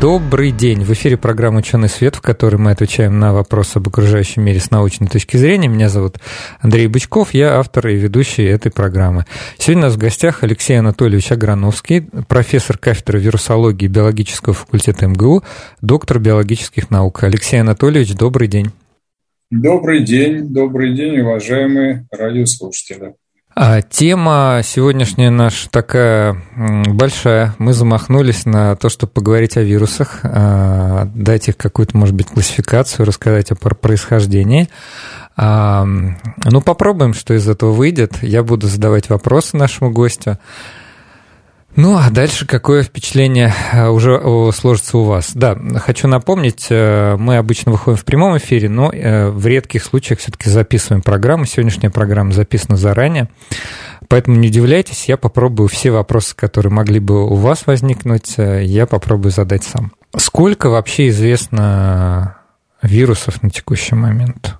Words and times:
Добрый 0.00 0.52
день! 0.52 0.84
В 0.84 0.92
эфире 0.92 1.16
программа 1.16 1.60
«Ученый 1.60 1.88
свет», 1.88 2.16
в 2.16 2.20
которой 2.20 2.56
мы 2.56 2.70
отвечаем 2.70 3.18
на 3.18 3.32
вопросы 3.32 3.78
об 3.78 3.88
окружающем 3.88 4.42
мире 4.42 4.60
с 4.60 4.70
научной 4.70 5.08
точки 5.08 5.38
зрения. 5.38 5.68
Меня 5.68 5.88
зовут 5.88 6.18
Андрей 6.60 6.86
Бычков, 6.86 7.32
я 7.32 7.58
автор 7.58 7.88
и 7.88 7.96
ведущий 7.96 8.44
этой 8.44 8.70
программы. 8.70 9.24
Сегодня 9.56 9.84
у 9.84 9.86
нас 9.86 9.94
в 9.94 9.98
гостях 9.98 10.42
Алексей 10.42 10.78
Анатольевич 10.78 11.32
Аграновский, 11.32 12.02
профессор 12.28 12.76
кафедры 12.76 13.20
вирусологии 13.20 13.86
биологического 13.86 14.54
факультета 14.54 15.06
МГУ, 15.06 15.42
доктор 15.80 16.18
биологических 16.18 16.90
наук. 16.90 17.24
Алексей 17.24 17.58
Анатольевич, 17.58 18.14
добрый 18.14 18.48
день! 18.48 18.72
Добрый 19.50 20.04
день, 20.04 20.52
добрый 20.52 20.94
день, 20.94 21.20
уважаемые 21.20 22.06
радиослушатели. 22.10 23.14
А 23.58 23.80
тема 23.80 24.60
сегодняшняя 24.62 25.30
наша 25.30 25.70
такая 25.70 26.42
большая. 26.54 27.54
Мы 27.56 27.72
замахнулись 27.72 28.44
на 28.44 28.76
то, 28.76 28.90
чтобы 28.90 29.14
поговорить 29.14 29.56
о 29.56 29.62
вирусах, 29.62 30.20
а, 30.24 31.08
дать 31.14 31.48
их 31.48 31.56
какую-то, 31.56 31.96
может 31.96 32.14
быть, 32.14 32.26
классификацию, 32.26 33.06
рассказать 33.06 33.50
о 33.52 33.54
происхождении. 33.54 34.68
А, 35.38 35.86
ну, 35.86 36.60
попробуем, 36.60 37.14
что 37.14 37.32
из 37.32 37.48
этого 37.48 37.72
выйдет. 37.72 38.22
Я 38.22 38.42
буду 38.42 38.66
задавать 38.66 39.08
вопросы 39.08 39.56
нашему 39.56 39.90
гостю. 39.90 40.38
Ну, 41.76 41.98
а 41.98 42.08
дальше 42.10 42.46
какое 42.46 42.82
впечатление 42.82 43.52
э, 43.72 43.88
уже 43.88 44.18
сложится 44.52 44.96
у 44.96 45.04
вас? 45.04 45.32
Да, 45.34 45.58
хочу 45.76 46.08
напомнить, 46.08 46.68
э, 46.70 47.16
мы 47.18 47.36
обычно 47.36 47.72
выходим 47.72 47.98
в 47.98 48.04
прямом 48.06 48.38
эфире, 48.38 48.70
но 48.70 48.90
э, 48.90 49.28
в 49.28 49.46
редких 49.46 49.84
случаях 49.84 50.20
все-таки 50.20 50.48
записываем 50.48 51.02
программу. 51.02 51.44
Сегодняшняя 51.44 51.90
программа 51.90 52.32
записана 52.32 52.78
заранее. 52.78 53.28
Поэтому 54.08 54.36
не 54.36 54.48
удивляйтесь, 54.48 55.06
я 55.06 55.18
попробую 55.18 55.68
все 55.68 55.90
вопросы, 55.90 56.34
которые 56.34 56.72
могли 56.72 56.98
бы 56.98 57.26
у 57.26 57.34
вас 57.34 57.66
возникнуть, 57.66 58.34
я 58.38 58.86
попробую 58.86 59.32
задать 59.32 59.64
сам. 59.64 59.92
Сколько 60.16 60.70
вообще 60.70 61.08
известно 61.08 62.38
вирусов 62.82 63.42
на 63.42 63.50
текущий 63.50 63.96
момент? 63.96 64.56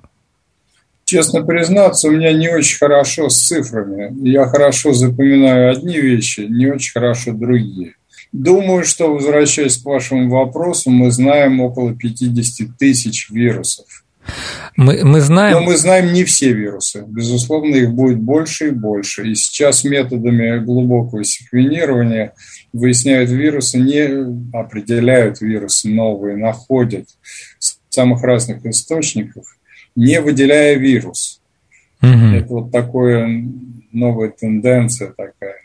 Честно 1.06 1.42
признаться, 1.42 2.08
у 2.08 2.10
меня 2.10 2.32
не 2.32 2.48
очень 2.48 2.78
хорошо 2.78 3.28
с 3.28 3.38
цифрами. 3.46 4.12
Я 4.28 4.46
хорошо 4.46 4.92
запоминаю 4.92 5.70
одни 5.70 6.00
вещи, 6.00 6.40
не 6.40 6.66
очень 6.66 6.90
хорошо 6.92 7.30
другие. 7.32 7.94
Думаю, 8.32 8.84
что, 8.84 9.14
возвращаясь 9.14 9.76
к 9.76 9.84
вашему 9.84 10.28
вопросу, 10.28 10.90
мы 10.90 11.12
знаем 11.12 11.60
около 11.60 11.94
50 11.94 12.76
тысяч 12.76 13.30
вирусов. 13.30 13.86
Мы, 14.74 15.04
мы 15.04 15.20
знаем... 15.20 15.58
Но 15.58 15.60
мы 15.60 15.76
знаем 15.76 16.12
не 16.12 16.24
все 16.24 16.52
вирусы. 16.52 17.04
Безусловно, 17.06 17.76
их 17.76 17.92
будет 17.92 18.18
больше 18.18 18.68
и 18.68 18.72
больше. 18.72 19.30
И 19.30 19.36
сейчас 19.36 19.84
методами 19.84 20.58
глубокого 20.58 21.22
секвенирования 21.22 22.32
выясняют 22.72 23.30
вирусы, 23.30 23.78
не 23.78 24.52
определяют 24.52 25.40
вирусы 25.40 25.88
новые, 25.88 26.36
находят 26.36 27.04
самых 27.90 28.24
разных 28.24 28.66
источниках 28.66 29.55
не 29.96 30.20
выделяя 30.20 30.76
вирус. 30.76 31.40
Угу. 32.02 32.08
Это 32.10 32.48
вот 32.48 32.70
такая 32.70 33.44
новая 33.92 34.28
тенденция 34.30 35.08
такая. 35.08 35.56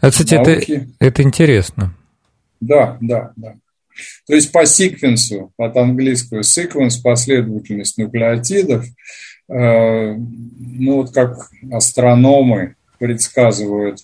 А, 0.00 0.10
кстати, 0.10 0.34
это, 0.34 0.86
это 0.98 1.22
интересно. 1.22 1.94
Да, 2.60 2.98
да, 3.00 3.32
да. 3.36 3.54
То 4.26 4.34
есть 4.34 4.52
по 4.52 4.66
секвенсу, 4.66 5.52
от 5.56 5.76
английского 5.76 6.40
sequence, 6.40 7.00
последовательность 7.02 7.96
нуклеотидов, 7.96 8.84
э, 9.48 10.14
ну 10.14 10.96
вот 10.96 11.14
как 11.14 11.48
астрономы 11.72 12.74
предсказывают 12.98 14.00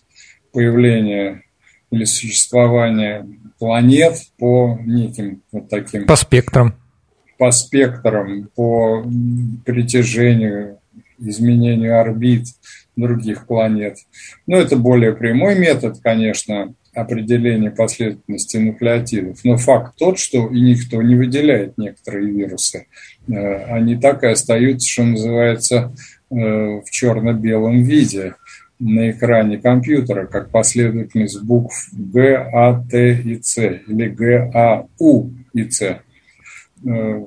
появление 0.53 1.43
или 1.91 2.05
существование 2.05 3.27
планет 3.59 4.15
по 4.39 4.79
неким 4.85 5.43
вот 5.53 5.69
таким... 5.69 6.07
По 6.07 6.17
спектрам 6.17 6.75
по 7.43 7.51
спектрам, 7.51 8.49
по 8.55 9.05
притяжению, 9.65 10.79
изменению 11.19 11.99
орбит 11.99 12.47
других 12.95 13.49
планет. 13.49 13.97
Но 14.47 14.59
это 14.59 14.77
более 14.77 15.13
прямой 15.13 15.59
метод, 15.59 15.99
конечно, 16.01 16.73
определения 16.95 17.73
последовательности 17.73 18.59
нуклеотидов. 18.59 19.39
Но 19.43 19.57
факт 19.57 19.95
тот, 19.99 20.21
что 20.21 20.47
и 20.51 20.61
никто 20.61 21.03
не 21.03 21.17
выделяет 21.17 21.79
некоторые 21.79 22.31
вирусы. 22.31 22.87
Э, 23.27 23.65
они 23.65 23.97
так 23.97 24.23
и 24.23 24.29
остаются, 24.29 24.89
что 24.89 25.03
называется, 25.03 25.93
э, 26.31 26.35
в 26.37 26.85
черно-белом 26.93 27.83
виде 27.83 28.37
на 28.79 29.11
экране 29.11 29.59
компьютера, 29.59 30.27
как 30.27 30.51
последовательность 30.51 31.43
букв 31.43 31.89
Г, 31.93 32.37
А, 32.55 32.81
Т 32.89 33.21
и 33.21 33.43
С 33.43 33.59
или 33.59 34.09
Г, 34.11 34.53
А, 34.55 34.87
У 35.01 35.31
и 35.55 35.69
С. 35.69 36.03
Э, 36.87 37.27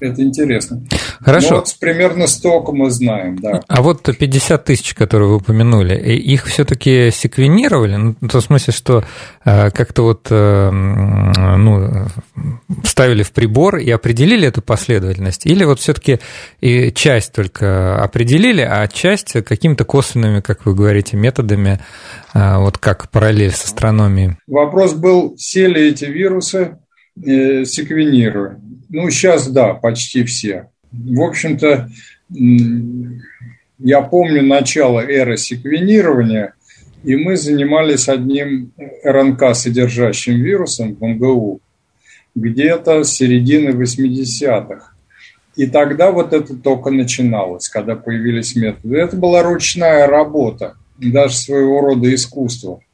это 0.00 0.20
интересно. 0.22 0.82
Хорошо. 1.20 1.50
Ну, 1.50 1.56
вот 1.56 1.76
примерно 1.78 2.26
столько 2.26 2.72
мы 2.72 2.90
знаем, 2.90 3.38
да. 3.38 3.60
А 3.68 3.82
вот 3.82 4.02
50 4.02 4.64
тысяч, 4.64 4.94
которые 4.94 5.28
вы 5.28 5.36
упомянули, 5.36 5.94
их 5.94 6.46
все-таки 6.46 7.10
секвенировали? 7.12 7.94
Ну, 7.94 8.16
в 8.20 8.28
том 8.28 8.40
смысле, 8.40 8.72
что 8.72 9.04
э, 9.44 9.70
как-то 9.70 10.02
вот 10.02 10.26
э, 10.30 10.70
ну, 10.70 12.06
ставили 12.82 13.22
в 13.22 13.30
прибор 13.30 13.76
и 13.76 13.90
определили 13.90 14.48
эту 14.48 14.60
последовательность? 14.60 15.46
Или 15.46 15.62
вот 15.62 15.78
все-таки 15.78 16.18
и 16.60 16.90
часть 16.90 17.32
только 17.32 18.02
определили, 18.02 18.62
а 18.62 18.88
часть 18.88 19.34
какими-то 19.44 19.84
косвенными, 19.84 20.40
как 20.40 20.66
вы 20.66 20.74
говорите, 20.74 21.16
методами, 21.16 21.78
вот 22.34 22.78
как 22.78 23.08
параллель 23.10 23.52
с 23.52 23.64
астрономией? 23.64 24.36
Вопрос 24.48 24.94
был, 24.94 25.36
сели 25.36 25.90
эти 25.90 26.06
вирусы 26.06 26.78
э, 27.16 27.64
секвенируя. 27.64 28.60
Ну, 28.88 29.10
сейчас 29.10 29.48
да, 29.48 29.74
почти 29.74 30.24
все. 30.24 30.68
В 30.92 31.22
общем-то, 31.22 31.88
я 33.78 34.02
помню 34.02 34.42
начало 34.42 35.00
эры 35.00 35.36
секвенирования, 35.36 36.54
и 37.02 37.16
мы 37.16 37.36
занимались 37.36 38.08
одним 38.08 38.72
РНК-содержащим 39.04 40.34
вирусом 40.34 40.94
в 40.94 41.02
МГУ 41.02 41.60
где-то 42.34 43.04
с 43.04 43.12
середины 43.12 43.70
80-х. 43.70 44.92
И 45.56 45.66
тогда 45.66 46.12
вот 46.12 46.32
это 46.32 46.54
только 46.54 46.90
начиналось, 46.90 47.68
когда 47.68 47.94
появились 47.96 48.56
методы. 48.56 48.96
Это 48.96 49.16
была 49.16 49.42
ручная 49.42 50.06
работа, 50.06 50.76
даже 50.98 51.34
своего 51.34 51.80
рода 51.80 52.14
искусство– 52.14 52.80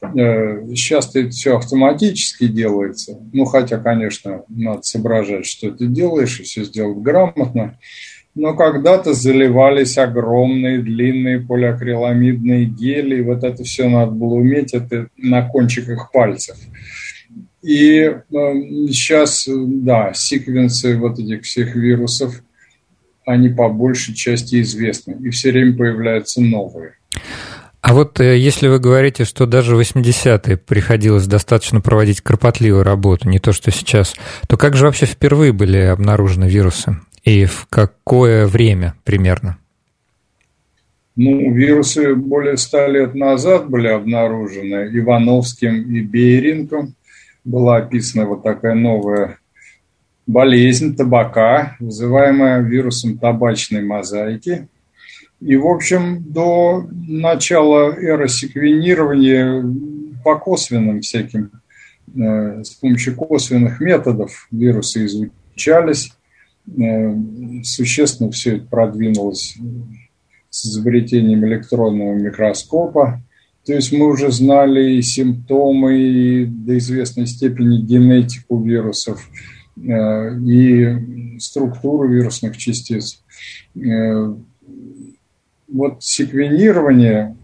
сейчас 0.00 1.14
это 1.14 1.30
все 1.30 1.56
автоматически 1.56 2.46
делается. 2.46 3.18
Ну, 3.32 3.44
хотя, 3.44 3.78
конечно, 3.78 4.42
надо 4.48 4.82
соображать, 4.82 5.46
что 5.46 5.70
ты 5.70 5.86
делаешь, 5.86 6.40
и 6.40 6.44
все 6.44 6.64
сделать 6.64 6.98
грамотно. 6.98 7.78
Но 8.34 8.54
когда-то 8.54 9.14
заливались 9.14 9.98
огромные 9.98 10.78
длинные 10.78 11.40
полиакриламидные 11.40 12.66
гели, 12.66 13.16
и 13.16 13.22
вот 13.22 13.42
это 13.42 13.64
все 13.64 13.88
надо 13.88 14.12
было 14.12 14.34
уметь, 14.34 14.74
это 14.74 15.08
на 15.16 15.48
кончиках 15.48 16.12
пальцев. 16.12 16.56
И 17.62 17.98
э, 17.98 18.20
сейчас, 18.30 19.48
да, 19.48 20.12
секвенсы 20.14 20.96
вот 20.96 21.18
этих 21.18 21.42
всех 21.42 21.74
вирусов, 21.74 22.42
они 23.26 23.48
по 23.48 23.68
большей 23.68 24.14
части 24.14 24.60
известны, 24.60 25.16
и 25.20 25.30
все 25.30 25.50
время 25.50 25.76
появляются 25.76 26.40
новые. 26.40 26.94
А 27.88 27.94
вот 27.94 28.20
э, 28.20 28.36
если 28.36 28.68
вы 28.68 28.80
говорите, 28.80 29.24
что 29.24 29.46
даже 29.46 29.74
в 29.74 29.80
80-е 29.80 30.58
приходилось 30.58 31.26
достаточно 31.26 31.80
проводить 31.80 32.20
кропотливую 32.20 32.82
работу, 32.84 33.30
не 33.30 33.38
то 33.38 33.52
что 33.52 33.70
сейчас, 33.70 34.12
то 34.46 34.58
как 34.58 34.76
же 34.76 34.84
вообще 34.84 35.06
впервые 35.06 35.54
были 35.54 35.78
обнаружены 35.78 36.44
вирусы? 36.44 36.98
И 37.24 37.46
в 37.46 37.66
какое 37.70 38.46
время 38.46 38.94
примерно? 39.04 39.56
Ну, 41.16 41.50
вирусы 41.54 42.14
более 42.14 42.58
ста 42.58 42.86
лет 42.88 43.14
назад 43.14 43.70
были 43.70 43.88
обнаружены 43.88 44.90
Ивановским 44.92 45.90
и 45.90 46.02
Бейринком. 46.02 46.94
Была 47.42 47.78
описана 47.78 48.26
вот 48.26 48.42
такая 48.42 48.74
новая 48.74 49.38
болезнь 50.26 50.94
табака, 50.94 51.74
вызываемая 51.80 52.60
вирусом 52.60 53.16
табачной 53.16 53.82
мозаики– 53.82 54.68
и, 55.40 55.56
в 55.56 55.66
общем, 55.66 56.24
до 56.32 56.88
начала 56.90 57.94
эры 57.94 58.28
секвенирования 58.28 59.64
по 60.24 60.36
косвенным 60.36 61.00
всяким, 61.00 61.52
э, 62.14 62.64
с 62.64 62.70
помощью 62.70 63.14
косвенных 63.14 63.80
методов 63.80 64.48
вирусы 64.50 65.06
изучались. 65.06 66.12
Существенно 67.62 68.30
все 68.30 68.56
это 68.56 68.66
продвинулось 68.66 69.56
с 70.50 70.66
изобретением 70.66 71.46
электронного 71.46 72.14
микроскопа. 72.14 73.22
То 73.64 73.74
есть 73.74 73.92
мы 73.92 74.06
уже 74.06 74.30
знали 74.32 74.94
и 74.94 75.02
симптомы, 75.02 75.98
и 75.98 76.44
до 76.46 76.76
известной 76.78 77.26
степени 77.26 77.80
генетику 77.80 78.62
вирусов, 78.62 79.28
э, 79.76 80.38
и 80.40 81.38
структуру 81.38 82.08
вирусных 82.08 82.56
частиц. 82.56 83.22
Вот 85.68 86.02
секвенирование 86.02 87.36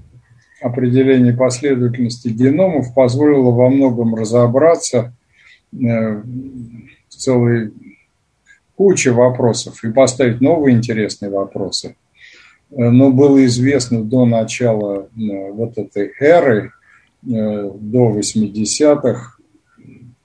определение 0.64 1.34
последовательности 1.34 2.28
геномов 2.28 2.94
позволило 2.94 3.50
во 3.50 3.68
многом 3.68 4.14
разобраться 4.14 5.14
э, 5.72 5.76
в 5.78 7.14
целой 7.14 7.72
куче 8.74 9.10
вопросов 9.10 9.84
и 9.84 9.92
поставить 9.92 10.40
новые 10.40 10.74
интересные 10.74 11.30
вопросы. 11.30 11.96
Э, 12.70 12.88
но 12.88 13.10
было 13.10 13.44
известно 13.44 14.02
до 14.02 14.24
начала 14.24 15.02
э, 15.02 15.50
вот 15.52 15.76
этой 15.76 16.12
эры, 16.18 16.72
до 17.22 18.18
80-х, 18.18 19.38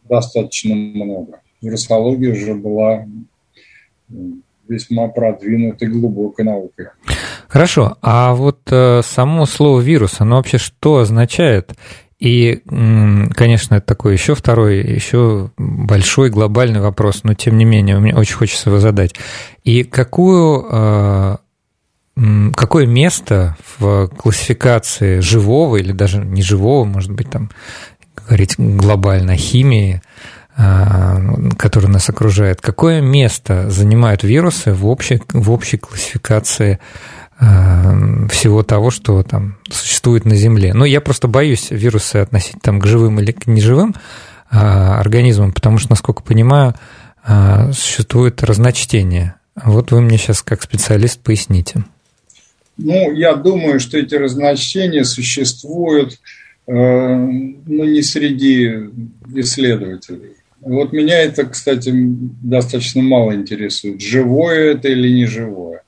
достаточно 0.09 0.75
много. 0.75 1.39
Вирусология 1.61 2.33
уже 2.33 2.55
была 2.55 3.05
весьма 4.67 5.07
продвинутой 5.07 5.87
глубокой 5.87 6.43
наукой. 6.43 6.87
Хорошо, 7.49 7.97
а 8.01 8.33
вот 8.35 8.59
э, 8.69 9.01
само 9.03 9.45
слово 9.45 9.81
вирус, 9.81 10.15
оно 10.19 10.37
вообще 10.37 10.57
что 10.57 10.99
означает? 10.99 11.73
И, 12.19 12.61
конечно, 13.33 13.75
это 13.75 13.85
такой 13.85 14.13
еще 14.13 14.35
второй, 14.35 14.79
еще 14.79 15.51
большой 15.57 16.29
глобальный 16.29 16.81
вопрос, 16.81 17.23
но 17.23 17.33
тем 17.33 17.57
не 17.57 17.63
менее, 17.63 17.97
мне 17.97 18.13
очень 18.13 18.35
хочется 18.35 18.69
его 18.69 18.79
задать. 18.79 19.15
И 19.63 19.83
какую 19.83 21.39
какое 22.55 22.85
место 22.85 23.55
в 23.77 24.07
классификации 24.07 25.19
живого 25.19 25.77
или 25.77 25.91
даже 25.91 26.17
неживого, 26.17 26.83
может 26.83 27.11
быть, 27.11 27.29
там 27.29 27.49
говорить 28.15 28.55
глобально 28.57 29.35
химии, 29.37 30.01
а, 30.57 31.21
которая 31.57 31.91
нас 31.91 32.09
окружает, 32.09 32.59
какое 32.59 32.99
место 33.01 33.69
занимают 33.69 34.23
вирусы 34.23 34.73
в 34.73 34.85
общей, 34.87 35.21
в 35.31 35.51
общей 35.51 35.77
классификации 35.77 36.79
всего 37.39 38.63
того, 38.63 38.91
что 38.91 39.23
там 39.23 39.57
существует 39.71 40.25
на 40.25 40.35
Земле. 40.35 40.73
Ну, 40.73 40.83
я 40.83 40.99
просто 40.99 41.29
боюсь 41.29 41.67
вирусы 41.71 42.17
относить 42.17 42.61
там 42.61 42.81
к 42.81 42.85
живым 42.85 43.19
или 43.21 43.31
к 43.31 43.47
неживым 43.47 43.95
а, 44.51 44.99
организмам, 44.99 45.53
потому 45.53 45.77
что, 45.77 45.91
насколько 45.91 46.21
понимаю, 46.21 46.75
существует 47.71 48.43
разночтение. 48.43 49.35
Вот 49.55 49.91
вы 49.91 50.01
мне 50.01 50.17
сейчас 50.17 50.41
как 50.41 50.61
специалист 50.61 51.19
поясните. 51.21 51.83
Ну, 52.77 53.11
я 53.11 53.35
думаю, 53.35 53.79
что 53.79 53.97
эти 53.97 54.15
разночтения 54.15 55.03
существуют 55.03 56.19
э, 56.65 56.73
ну, 56.73 57.83
не 57.83 58.01
среди 58.01 58.89
исследователей. 59.35 60.35
Вот 60.61 60.93
меня 60.93 61.21
это, 61.21 61.45
кстати, 61.45 61.91
достаточно 61.93 63.01
мало 63.01 63.33
интересует, 63.33 64.01
живое 64.01 64.73
это 64.73 64.87
или 64.87 65.09
не 65.09 65.25
живое. 65.25 65.83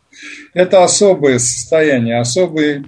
Это 0.53 0.83
особое 0.83 1.39
состояние, 1.39 2.19
особый 2.19 2.83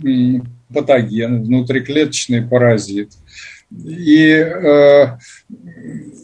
патоген, 0.74 1.44
внутриклеточный 1.44 2.42
паразит. 2.42 3.12
И, 3.86 4.27
э, 4.27 5.18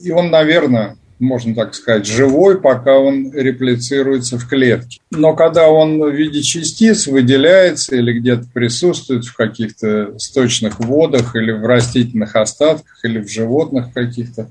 и 0.03 0.12
он, 0.12 0.30
наверное, 0.30 0.97
можно 1.19 1.53
так 1.53 1.75
сказать, 1.75 2.06
живой, 2.06 2.62
пока 2.62 2.97
он 2.97 3.31
реплицируется 3.33 4.38
в 4.38 4.47
клетке. 4.47 5.00
Но 5.12 5.36
когда 5.36 5.69
он 5.69 6.01
в 6.01 6.13
виде 6.13 6.41
частиц 6.41 7.07
выделяется 7.07 7.95
или 7.95 8.18
где-то 8.19 8.45
присутствует 8.53 9.25
в 9.25 9.36
каких-то 9.36 10.18
сточных 10.18 10.80
водах 10.80 11.36
или 11.36 11.51
в 11.51 11.65
растительных 11.65 12.36
остатках 12.36 13.03
или 13.03 13.19
в 13.19 13.30
животных 13.30 13.94
каких-то 13.94 14.50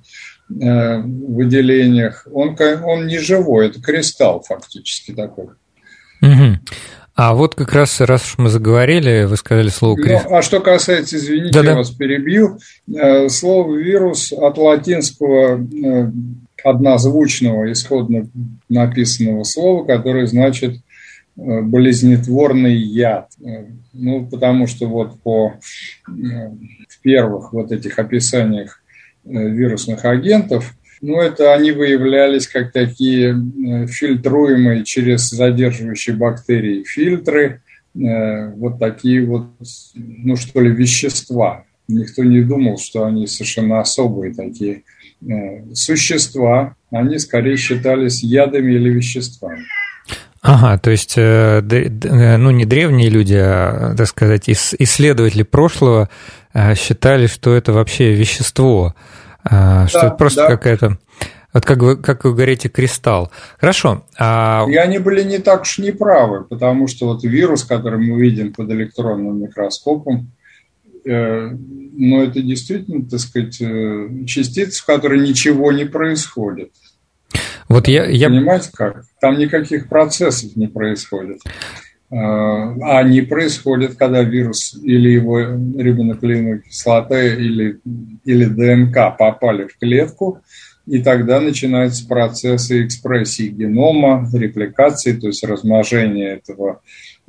э, 0.51 0.99
выделениях, 0.99 2.27
он, 2.31 2.57
он 2.85 3.07
не 3.07 3.19
живой, 3.19 3.69
это 3.69 3.81
кристалл 3.81 4.43
фактически 4.43 5.13
такой. 5.13 5.49
Угу. 6.23 6.59
А 7.19 7.35
вот 7.35 7.57
как 7.57 7.73
раз, 7.73 8.01
раз 8.01 8.23
уж 8.23 8.39
мы 8.39 8.49
заговорили, 8.49 9.25
вы 9.25 9.37
сказали 9.37 9.71
слово 9.71 9.97
кристалл. 9.97 10.31
Ну, 10.31 10.37
а 10.37 10.43
что 10.43 10.61
касается, 10.61 11.17
извините, 11.17 11.53
Да-да. 11.53 11.71
я 11.71 11.77
вас 11.77 11.91
перебью, 11.91 12.61
э, 12.95 13.29
слово 13.29 13.75
вирус 13.75 14.33
от 14.33 14.57
латинского 14.57 15.61
э, 15.61 16.13
однозвучного 16.63 17.73
исходно 17.73 18.29
написанного 18.69 19.43
слова, 19.43 19.85
которое 19.85 20.29
значит 20.29 20.77
э, 20.77 21.61
болезнетворный 21.63 22.77
яд. 22.77 23.31
Ну, 23.93 24.27
потому 24.27 24.69
что 24.69 24.87
вот 24.87 25.21
по 25.23 25.55
в 26.07 27.01
первых 27.03 27.53
вот 27.53 27.73
этих 27.73 27.99
описаниях 27.99 28.81
вирусных 29.25 30.05
агентов, 30.05 30.73
ну, 31.01 31.21
это 31.21 31.55
они 31.55 31.73
выявлялись 31.73 32.49
как 32.49 32.73
такие 32.73 33.35
фильтруемые 33.89 34.85
через 34.85 35.29
задерживающие 35.31 36.17
бактерии 36.17 36.85
фильтры, 36.85 37.63
вот 37.95 38.79
такие 38.79 39.25
вот, 39.25 39.47
ну, 39.95 40.37
что 40.37 40.61
ли, 40.61 40.71
вещества. 40.71 41.65
Никто 41.89 42.23
не 42.23 42.43
думал, 42.43 42.79
что 42.79 43.05
они 43.05 43.27
совершенно 43.27 43.81
особые 43.81 44.35
такие 44.35 44.83
Э, 45.21 45.75
существа, 45.75 46.77
они 46.93 47.19
скорее 47.19 47.57
считались 47.57 48.23
ядами 48.23 48.75
или 48.75 48.91
веществами. 48.91 49.65
Ага, 50.41 50.79
то 50.79 50.91
есть, 50.91 51.15
э, 51.17 51.61
э, 51.61 52.37
ну, 52.37 52.53
не 52.53 52.65
древние 52.65 53.11
люди, 53.11 53.35
а, 53.35 53.95
так 53.97 54.07
сказать, 54.07 54.49
исследователи 54.49 55.43
прошлого 55.43 56.09
считали, 56.77 57.27
что 57.27 57.55
это 57.55 57.73
вообще 57.73 58.15
вещество, 58.15 58.95
да, 59.51 59.87
что 59.89 59.99
это 60.07 60.11
просто 60.17 60.43
да. 60.43 60.49
какая-то... 60.49 60.99
Вот 61.55 61.65
как 61.65 61.79
вы, 61.79 61.97
как 61.97 62.25
вы 62.25 62.35
говорите, 62.35 62.69
кристалл. 62.69 63.31
Хорошо. 63.59 64.05
А... 64.19 64.67
И 64.69 64.77
они 64.77 64.99
были 64.99 65.23
не 65.23 65.39
так 65.39 65.63
уж 65.63 65.79
неправы, 65.79 66.45
потому 66.45 66.89
что 66.89 67.07
вот 67.07 67.25
вирус, 67.25 67.65
который 67.65 67.99
мы 67.99 68.21
видим 68.21 68.53
под 68.53 68.71
электронным 68.71 69.41
микроскопом, 69.41 70.31
Э, 71.09 71.51
но 71.51 72.23
это 72.23 72.43
действительно, 72.43 73.09
так 73.09 73.21
сказать, 73.21 73.61
э, 73.63 74.09
частицы, 74.27 74.83
в 74.83 74.87
которой 74.87 75.21
ничего 75.21 75.73
не 75.73 75.87
происходит. 75.87 76.71
Вот 77.69 77.89
я, 77.89 78.07
я... 78.07 78.29
Понимаете 78.29 78.71
как? 78.75 79.05
Там 79.21 79.39
никаких 79.39 79.89
процессов 79.89 80.55
не 80.57 80.67
происходит. 80.67 81.41
А 82.11 83.01
они 83.01 83.21
происходят, 83.21 83.97
когда 83.97 84.23
вирус 84.23 84.75
или 84.83 85.11
его 85.11 85.41
рибонуклеиновая 85.41 86.61
кислота 86.61 87.23
или, 87.23 87.81
или 88.25 88.45
ДНК 88.47 89.17
попали 89.19 89.67
в 89.67 89.79
клетку, 89.79 90.41
и 90.87 91.03
тогда 91.03 91.39
начинаются 91.39 92.09
процессы 92.09 92.87
экспрессии 92.87 93.49
генома, 93.49 94.27
репликации, 94.33 95.13
то 95.13 95.27
есть 95.27 95.45
размножения 95.45 96.37
этого 96.37 96.81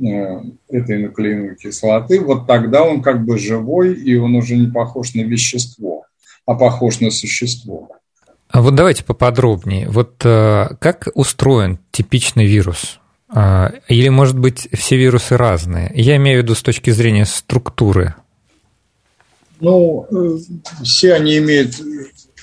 Э, 0.01 0.39
этой 0.69 0.97
нуклеиновой 0.97 1.57
кислоты, 1.57 2.21
вот 2.21 2.47
тогда 2.47 2.83
он 2.83 3.01
как 3.01 3.25
бы 3.25 3.37
живой, 3.37 3.93
и 3.93 4.15
он 4.15 4.33
уже 4.35 4.55
не 4.55 4.67
похож 4.67 5.13
на 5.13 5.21
вещество, 5.21 6.05
а 6.45 6.55
похож 6.55 7.01
на 7.01 7.11
существо. 7.11 7.89
А 8.47 8.61
вот 8.61 8.75
давайте 8.75 9.03
поподробнее. 9.03 9.89
Вот 9.89 10.21
э, 10.23 10.69
как 10.79 11.09
устроен 11.15 11.79
типичный 11.91 12.45
вирус? 12.45 13.01
А, 13.29 13.73
или, 13.87 14.09
может 14.09 14.37
быть, 14.37 14.67
все 14.73 14.97
вирусы 14.97 15.37
разные? 15.37 15.91
Я 15.93 16.17
имею 16.17 16.41
в 16.41 16.43
виду 16.43 16.55
с 16.55 16.61
точки 16.61 16.89
зрения 16.89 17.25
структуры. 17.25 18.15
Ну, 19.59 20.07
э, 20.09 20.37
все 20.83 21.13
они 21.13 21.37
имеют 21.37 21.75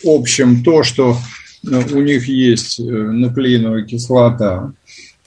общим 0.04 0.62
то, 0.62 0.82
что 0.82 1.16
у 1.64 2.00
них 2.00 2.28
есть 2.28 2.78
нуклеиновая 2.78 3.84
кислота, 3.84 4.72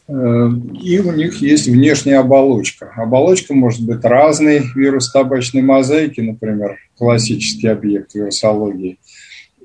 Э, 0.09 0.49
и 0.81 0.99
у 0.99 1.11
них 1.11 1.41
есть 1.41 1.67
внешняя 1.67 2.17
оболочка. 2.17 2.91
Оболочка 2.95 3.53
может 3.53 3.85
быть 3.85 4.03
разной. 4.03 4.63
Вирус 4.75 5.11
табачной 5.11 5.61
мозаики, 5.61 6.19
например, 6.19 6.77
классический 6.97 7.67
объект 7.67 8.15
вирусологии, 8.15 8.97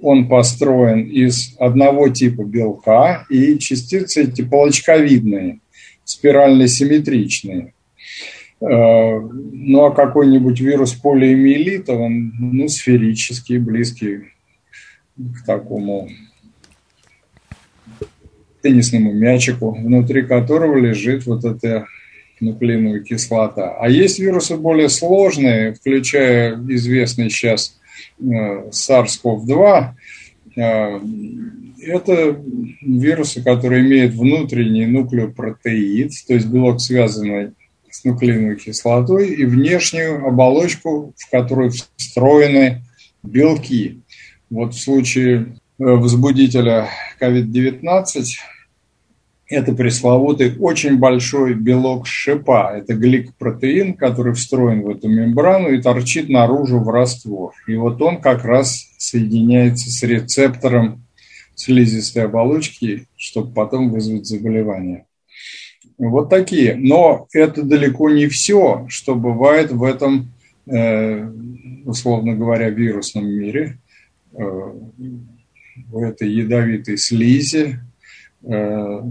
он 0.02 0.28
построен 0.28 1.04
из 1.04 1.54
одного 1.58 2.10
типа 2.10 2.42
белка, 2.42 3.24
и 3.30 3.58
частицы 3.58 4.24
эти 4.24 4.42
полочковидные, 4.42 5.60
спирально-симметричные. 6.04 7.74
Э, 8.60 9.20
ну 9.20 9.84
а 9.84 9.90
какой-нибудь 9.90 10.60
вирус 10.60 10.92
полиэмиелита, 10.94 11.92
он 11.92 12.32
ну, 12.38 12.68
сферический, 12.68 13.58
близкий 13.58 14.32
к 15.16 15.44
такому 15.44 16.08
теннисному 18.62 19.12
мячику, 19.12 19.72
внутри 19.72 20.22
которого 20.22 20.76
лежит 20.78 21.26
вот 21.26 21.44
эта 21.44 21.86
нуклеиновая 22.40 23.00
кислота. 23.00 23.76
А 23.78 23.88
есть 23.88 24.18
вирусы 24.18 24.56
более 24.56 24.88
сложные, 24.88 25.74
включая 25.74 26.56
известный 26.68 27.30
сейчас 27.30 27.78
э, 28.18 28.24
SARS-CoV-2, 28.70 29.90
Это 31.86 32.40
вирусы, 32.82 33.42
которые 33.42 33.82
имеют 33.86 34.14
внутренний 34.14 34.86
нуклеопротеид, 34.86 36.12
то 36.26 36.34
есть 36.34 36.46
белок, 36.46 36.80
связанный 36.80 37.52
с 37.90 38.04
нуклеиновой 38.04 38.56
кислотой, 38.56 39.28
и 39.34 39.44
внешнюю 39.44 40.26
оболочку, 40.26 41.14
в 41.16 41.30
которую 41.30 41.72
встроены 41.96 42.82
белки. 43.22 44.00
Вот 44.50 44.74
в 44.74 44.80
случае 44.80 45.56
э, 45.78 45.84
возбудителя 45.84 46.88
COVID-19 47.20 48.24
это 49.48 49.72
пресловутый 49.72 50.56
очень 50.58 50.98
большой 50.98 51.54
белок 51.54 52.06
шипа. 52.06 52.72
Это 52.76 52.94
гликопротеин, 52.94 53.94
который 53.94 54.32
встроен 54.34 54.82
в 54.82 54.88
эту 54.88 55.08
мембрану 55.08 55.70
и 55.70 55.82
торчит 55.82 56.28
наружу 56.28 56.80
в 56.80 56.88
раствор. 56.88 57.52
И 57.66 57.76
вот 57.76 58.00
он 58.00 58.20
как 58.20 58.44
раз 58.44 58.86
соединяется 58.96 59.90
с 59.90 60.02
рецептором 60.02 61.03
слизистой 61.54 62.24
оболочки, 62.24 63.06
чтобы 63.16 63.52
потом 63.52 63.90
вызвать 63.90 64.26
заболевание. 64.26 65.06
Вот 65.98 66.28
такие. 66.28 66.74
Но 66.74 67.28
это 67.32 67.62
далеко 67.62 68.10
не 68.10 68.26
все, 68.26 68.86
что 68.88 69.14
бывает 69.14 69.70
в 69.70 69.84
этом, 69.84 70.32
э, 70.66 71.30
условно 71.84 72.34
говоря, 72.34 72.70
вирусном 72.70 73.26
мире, 73.26 73.78
э, 74.32 74.72
в 75.88 75.98
этой 75.98 76.30
ядовитой 76.30 76.96
слизи. 76.96 77.78
Э, 78.42 79.02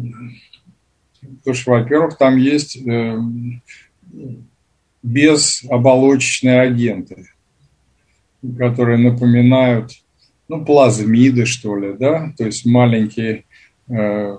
потому 1.39 1.55
что, 1.55 1.71
во-первых, 1.71 2.17
там 2.17 2.37
есть 2.37 2.77
безоболочечные 5.01 6.61
агенты, 6.61 7.29
которые 8.57 8.97
напоминают 8.97 10.02
ну, 10.57 10.65
плазмиды, 10.65 11.45
что 11.45 11.77
ли, 11.77 11.93
да, 11.99 12.33
то 12.37 12.45
есть 12.45 12.65
маленькие 12.65 13.43
э, 13.89 14.37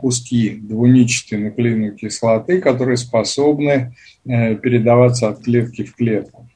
куски 0.00 0.50
двуничатой 0.50 1.38
нуклеиновой 1.38 1.96
кислоты, 1.96 2.60
которые 2.60 2.96
способны 2.96 3.94
э, 4.24 4.54
передаваться 4.56 5.28
от 5.28 5.42
клетки 5.42 5.84
в 5.84 5.94
клетку. 5.94 6.48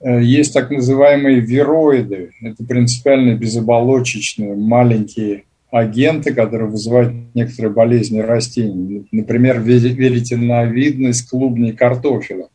Э, 0.00 0.22
есть 0.22 0.54
так 0.54 0.70
называемые 0.70 1.40
вироиды, 1.40 2.30
это 2.40 2.64
принципиально 2.64 3.34
безоболочечные 3.34 4.54
маленькие 4.54 5.44
агенты, 5.70 6.32
которые 6.32 6.70
вызывают 6.70 7.12
некоторые 7.34 7.72
болезни 7.72 8.20
растений, 8.20 9.06
например, 9.12 9.60
веретеновидность 9.60 11.28
клубней 11.28 11.72
картофеля. 11.72 12.48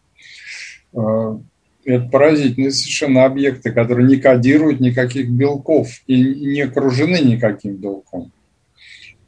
Э, 1.85 1.95
это 1.95 2.09
поразительные 2.09 2.71
совершенно 2.71 3.25
объекты, 3.25 3.71
которые 3.71 4.07
не 4.07 4.17
кодируют 4.17 4.79
никаких 4.79 5.29
белков 5.29 5.89
и 6.07 6.15
не 6.15 6.61
окружены 6.61 7.19
никаким 7.19 7.75
белком. 7.75 8.31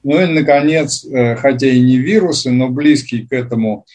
Ну 0.04 0.22
и, 0.22 0.26
наконец, 0.26 1.06
э, 1.06 1.36
хотя 1.36 1.68
и 1.68 1.80
не 1.80 1.98
вирусы, 1.98 2.52
но 2.52 2.70
близкие 2.70 3.28
к 3.28 3.32
этому 3.32 3.86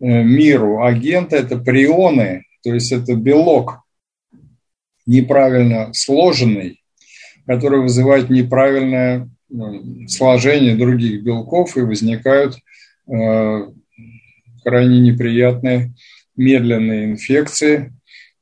э, 0.00 0.22
миру 0.22 0.82
агенты– 0.82 1.36
это 1.38 1.58
прионы, 1.58 2.44
то 2.62 2.72
есть 2.72 2.92
это 2.92 3.14
белок 3.14 3.80
неправильно 5.06 5.92
сложенный, 5.92 6.80
который 7.46 7.80
вызывает 7.80 8.30
неправильное 8.30 9.28
ну, 9.48 10.08
сложение 10.08 10.76
других 10.76 11.22
белков 11.22 11.76
и 11.76 11.82
возникают 11.82 12.56
э, 13.06 13.66
крайне 14.62 15.00
неприятные 15.00 15.92
медленные 16.36 17.04
инфекции, 17.04 17.76
Э, 17.76 17.93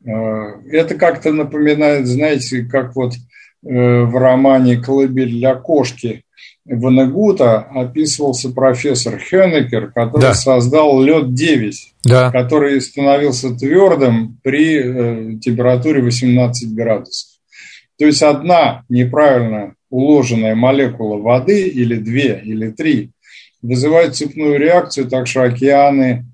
это 0.05 0.95
как-то 0.95 1.33
напоминает, 1.33 2.07
знаете, 2.07 2.63
как 2.63 2.97
вот 2.97 3.13
э, 3.15 3.19
в 3.65 4.17
романе 4.17 4.77
«Колыбель 4.79 5.31
для 5.31 5.55
кошки» 5.55 6.25
Ванегута 6.65 7.59
описывался 7.59 8.51
профессор 8.51 9.19
Хенекер, 9.19 9.91
который 9.91 10.23
да. 10.23 10.35
создал 10.35 11.03
лед-9, 11.03 11.73
да. 12.05 12.31
который 12.31 12.81
становился 12.81 13.55
твердым 13.55 14.39
при 14.43 14.77
э, 14.77 15.39
температуре 15.41 16.03
18 16.03 16.73
градусов. 16.73 17.31
То 17.99 18.07
есть 18.07 18.23
одна 18.23 18.85
неправильно 18.89 19.75
уложенная 19.91 20.55
молекула 20.55 21.19
воды 21.19 21.67
или 21.69 21.97
две 21.97 22.41
или 22.45 22.71
три 22.71 23.11
вызывает 23.61 24.17
цепную 24.17 24.59
реакцию, 24.59 25.09
так 25.09 25.27
что 25.27 25.43
океаны 25.43 26.27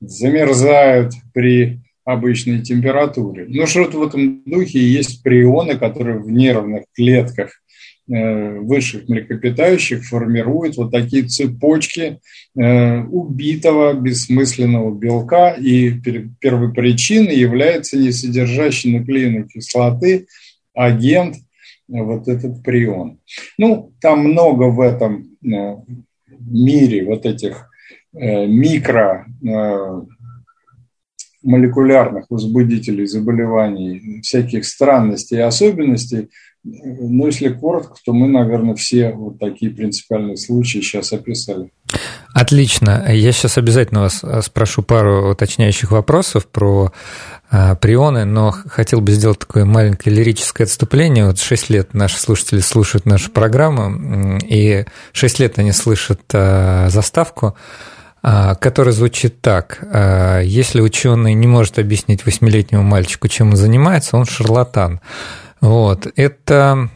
замерзают 0.00 1.12
при 1.32 1.80
обычной 2.06 2.62
температуре. 2.62 3.46
Но 3.48 3.66
что-то 3.66 3.98
в 3.98 4.02
этом 4.04 4.42
духе 4.46 4.78
есть 4.78 5.24
прионы, 5.24 5.76
которые 5.76 6.20
в 6.20 6.30
нервных 6.30 6.84
клетках 6.94 7.50
э, 8.08 8.60
высших 8.60 9.08
млекопитающих 9.08 10.04
формируют 10.04 10.76
вот 10.76 10.92
такие 10.92 11.24
цепочки 11.24 12.20
э, 12.56 13.02
убитого 13.02 13.92
бессмысленного 13.94 14.96
белка, 14.96 15.50
и 15.50 15.90
первой 16.40 16.72
причиной 16.72 17.36
является 17.36 17.98
не 17.98 18.12
содержащий 18.12 18.96
нуклеиновой 18.96 19.48
кислоты 19.48 20.28
агент, 20.74 21.34
э, 21.34 21.40
вот 21.88 22.28
этот 22.28 22.62
прион. 22.62 23.18
Ну, 23.58 23.92
там 24.00 24.20
много 24.20 24.70
в 24.70 24.80
этом 24.80 25.36
мире 25.42 27.04
вот 27.04 27.26
этих 27.26 27.68
микро 28.12 29.26
молекулярных 31.46 32.26
возбудителей 32.28 33.06
заболеваний, 33.06 34.20
всяких 34.22 34.64
странностей 34.64 35.38
и 35.38 35.40
особенностей. 35.40 36.28
Но 36.64 37.26
если 37.26 37.48
коротко, 37.48 37.94
то 38.04 38.12
мы, 38.12 38.26
наверное, 38.26 38.74
все 38.74 39.12
вот 39.12 39.38
такие 39.38 39.70
принципиальные 39.70 40.36
случаи 40.36 40.78
сейчас 40.78 41.12
описали. 41.12 41.70
Отлично. 42.34 43.06
Я 43.08 43.30
сейчас 43.30 43.56
обязательно 43.56 44.00
вас 44.00 44.24
э, 44.24 44.42
спрошу 44.42 44.82
пару 44.82 45.30
уточняющих 45.30 45.92
вопросов 45.92 46.48
про 46.48 46.92
а, 47.48 47.76
прионы, 47.76 48.24
но 48.24 48.50
хотел 48.50 49.00
бы 49.00 49.12
сделать 49.12 49.38
такое 49.38 49.64
маленькое 49.64 50.14
лирическое 50.14 50.66
отступление. 50.66 51.26
Вот 51.26 51.38
6 51.38 51.70
лет 51.70 51.94
наши 51.94 52.18
слушатели 52.18 52.58
слушают 52.58 53.06
нашу 53.06 53.30
программу, 53.30 54.38
и 54.44 54.84
6 55.12 55.38
лет 55.38 55.58
они 55.60 55.70
слышат 55.70 56.20
а, 56.34 56.88
заставку 56.90 57.46
а, 57.46 57.54
который 58.60 58.92
звучит 58.92 59.40
так. 59.40 59.78
А, 59.82 60.40
если 60.40 60.80
ученый 60.80 61.34
не 61.34 61.46
может 61.46 61.78
объяснить 61.78 62.26
восьмилетнему 62.26 62.82
мальчику, 62.82 63.28
чем 63.28 63.50
он 63.50 63.56
занимается, 63.56 64.16
он 64.16 64.24
шарлатан. 64.24 65.00
Вот. 65.60 66.06
Это, 66.16 66.90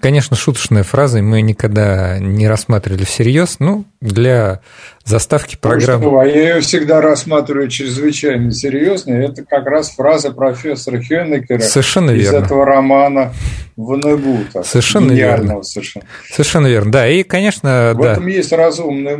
конечно, 0.00 0.36
шуточная 0.36 0.82
фраза, 0.82 1.20
мы 1.20 1.40
никогда 1.40 2.18
не 2.18 2.46
рассматривали 2.46 3.04
всерьез. 3.04 3.56
Ну, 3.58 3.86
для 4.00 4.60
заставки 5.08 5.56
программы. 5.56 6.04
Ну, 6.04 6.10
что, 6.10 6.22
я 6.24 6.54
ее 6.54 6.60
всегда 6.60 7.00
рассматриваю 7.00 7.68
чрезвычайно 7.68 8.52
серьезно. 8.52 9.14
Это 9.14 9.44
как 9.44 9.66
раз 9.66 9.90
фраза 9.90 10.30
профессора 10.30 11.00
Хеннекера 11.00 11.60
Совершенно 11.60 12.10
из 12.10 12.30
верно. 12.30 12.44
этого 12.44 12.64
романа 12.64 13.32
Ванегута. 13.78 14.64
Совершенно 14.64 15.12
верно. 15.12 15.62
Совершенно. 15.62 16.04
совершенно 16.28 16.66
верно. 16.66 16.90
Да, 16.90 17.08
и, 17.08 17.22
конечно, 17.22 17.92
в 17.94 18.02
да. 18.02 18.12
этом 18.12 18.26
есть 18.26 18.52
разумное 18.52 19.16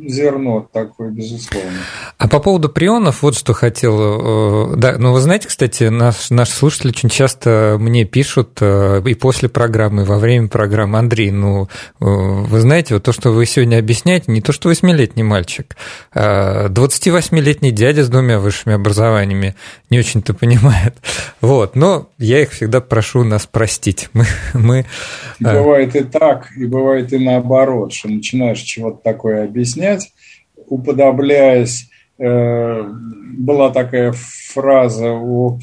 зерно 0.00 0.66
такое, 0.72 1.10
безусловно. 1.10 1.70
А 2.16 2.26
по 2.26 2.40
поводу 2.40 2.70
прионов, 2.70 3.22
вот 3.22 3.36
что 3.36 3.52
хотел. 3.52 4.72
Э, 4.72 4.76
да, 4.76 4.96
ну 4.96 5.12
вы 5.12 5.20
знаете, 5.20 5.48
кстати, 5.48 5.84
наш, 5.84 6.30
наши 6.30 6.52
слушатели 6.52 6.88
очень 6.88 7.10
часто 7.10 7.76
мне 7.78 8.06
пишут 8.06 8.56
э, 8.62 9.02
и 9.04 9.14
после 9.14 9.50
программы, 9.50 10.02
и 10.02 10.06
во 10.06 10.18
время 10.18 10.48
программы. 10.48 10.98
Андрей, 10.98 11.30
ну, 11.30 11.64
э, 11.64 11.66
вы 12.00 12.60
знаете, 12.60 12.94
вот 12.94 13.02
то, 13.02 13.12
что 13.12 13.32
вы 13.32 13.44
сегодня 13.44 13.78
объясняете, 13.78 14.32
не 14.32 14.40
то, 14.40 14.52
что 14.52 14.68
восьмилетний 15.04 15.22
мальчик, 15.22 15.76
а 16.12 16.68
28-летний 16.68 17.70
дядя 17.70 18.04
с 18.04 18.08
двумя 18.08 18.38
высшими 18.38 18.74
образованиями 18.74 19.54
не 19.90 19.98
очень-то 19.98 20.34
понимает. 20.34 20.94
Вот, 21.40 21.76
но 21.76 22.08
я 22.18 22.40
их 22.40 22.52
всегда 22.52 22.80
прошу 22.80 23.22
нас 23.22 23.46
простить. 23.46 24.08
Мы, 24.14 24.24
мы... 24.54 24.86
И 25.40 25.44
бывает 25.44 25.94
и 25.94 26.04
так, 26.04 26.48
и 26.56 26.64
бывает 26.64 27.12
и 27.12 27.18
наоборот, 27.18 27.92
что 27.92 28.08
начинаешь 28.08 28.60
чего-то 28.60 29.02
такое 29.02 29.44
объяснять, 29.44 30.12
уподобляясь 30.68 31.90
э, 32.18 32.82
была 33.38 33.70
такая 33.70 34.14
фраза 34.52 35.12
у 35.12 35.58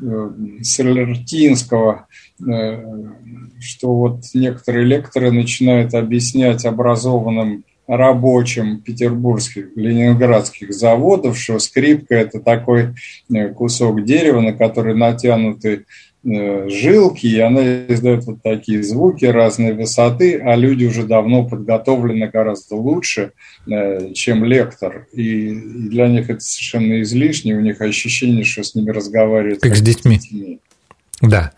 э, 0.00 0.30
Солертинского, 0.62 2.06
э, 2.40 2.84
что 3.60 3.94
вот 3.94 4.20
некоторые 4.32 4.86
лекторы 4.86 5.30
начинают 5.32 5.92
объяснять 5.94 6.64
образованным 6.64 7.64
рабочим 7.86 8.80
петербургских, 8.80 9.68
ленинградских 9.76 10.72
заводов, 10.72 11.38
что 11.38 11.58
скрипка– 11.58 12.14
это 12.16 12.40
такой 12.40 12.94
э, 13.32 13.48
кусок 13.48 14.04
дерева, 14.04 14.40
на 14.40 14.52
который 14.52 14.94
натянуты 14.94 15.86
э, 16.24 16.68
жилки, 16.68 17.26
и 17.26 17.38
она 17.38 17.86
издает 17.86 18.24
вот 18.24 18.42
такие 18.42 18.82
звуки 18.82 19.24
разной 19.24 19.72
высоты, 19.72 20.38
а 20.38 20.56
люди 20.56 20.84
уже 20.84 21.04
давно 21.04 21.44
подготовлены 21.44 22.28
гораздо 22.28 22.74
лучше, 22.74 23.32
э, 23.68 24.12
чем 24.14 24.44
лектор. 24.44 25.06
И 25.12 25.50
для 25.54 26.08
них 26.08 26.28
это 26.28 26.40
совершенно 26.40 27.02
излишне, 27.02 27.54
у 27.54 27.60
них 27.60 27.80
ощущение, 27.80 28.44
что 28.44 28.64
с 28.64 28.74
ними 28.74 28.90
разговаривают 28.90 29.60
как, 29.60 29.72
как 29.72 29.78
с 29.78 29.82
детьми. 29.82 30.18
детьми. 30.18 30.60
Да. 31.22 31.52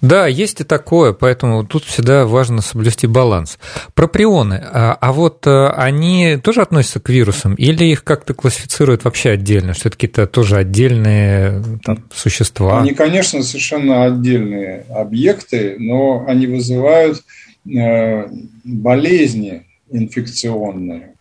Да, 0.00 0.26
есть 0.26 0.60
и 0.60 0.64
такое, 0.64 1.12
поэтому 1.12 1.64
тут 1.66 1.84
всегда 1.84 2.26
важно 2.26 2.62
соблюсти 2.62 3.06
баланс. 3.06 3.58
Про 3.94 4.06
прионы. 4.06 4.62
А, 4.64 4.96
а 5.00 5.12
вот 5.12 5.46
э, 5.46 5.68
они 5.70 6.38
тоже 6.42 6.62
относятся 6.62 7.00
к 7.00 7.08
вирусам 7.08 7.54
или 7.54 7.84
их 7.84 8.04
как-то 8.04 8.34
классифицируют 8.34 9.04
вообще 9.04 9.30
отдельно, 9.30 9.74
что 9.74 9.88
это 9.88 9.96
какие-то 9.96 10.26
тоже 10.26 10.56
отдельные 10.56 11.62
там, 11.84 12.04
существа? 12.14 12.80
Они, 12.80 12.94
конечно, 12.94 13.42
совершенно 13.42 14.04
отдельные 14.04 14.84
объекты, 14.88 15.76
но 15.78 16.24
они 16.28 16.46
вызывают 16.46 17.24
э, 17.66 18.28
болезни 18.64 19.66
инфекционные. 19.90 21.14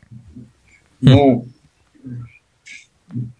Ну, 1.01 1.47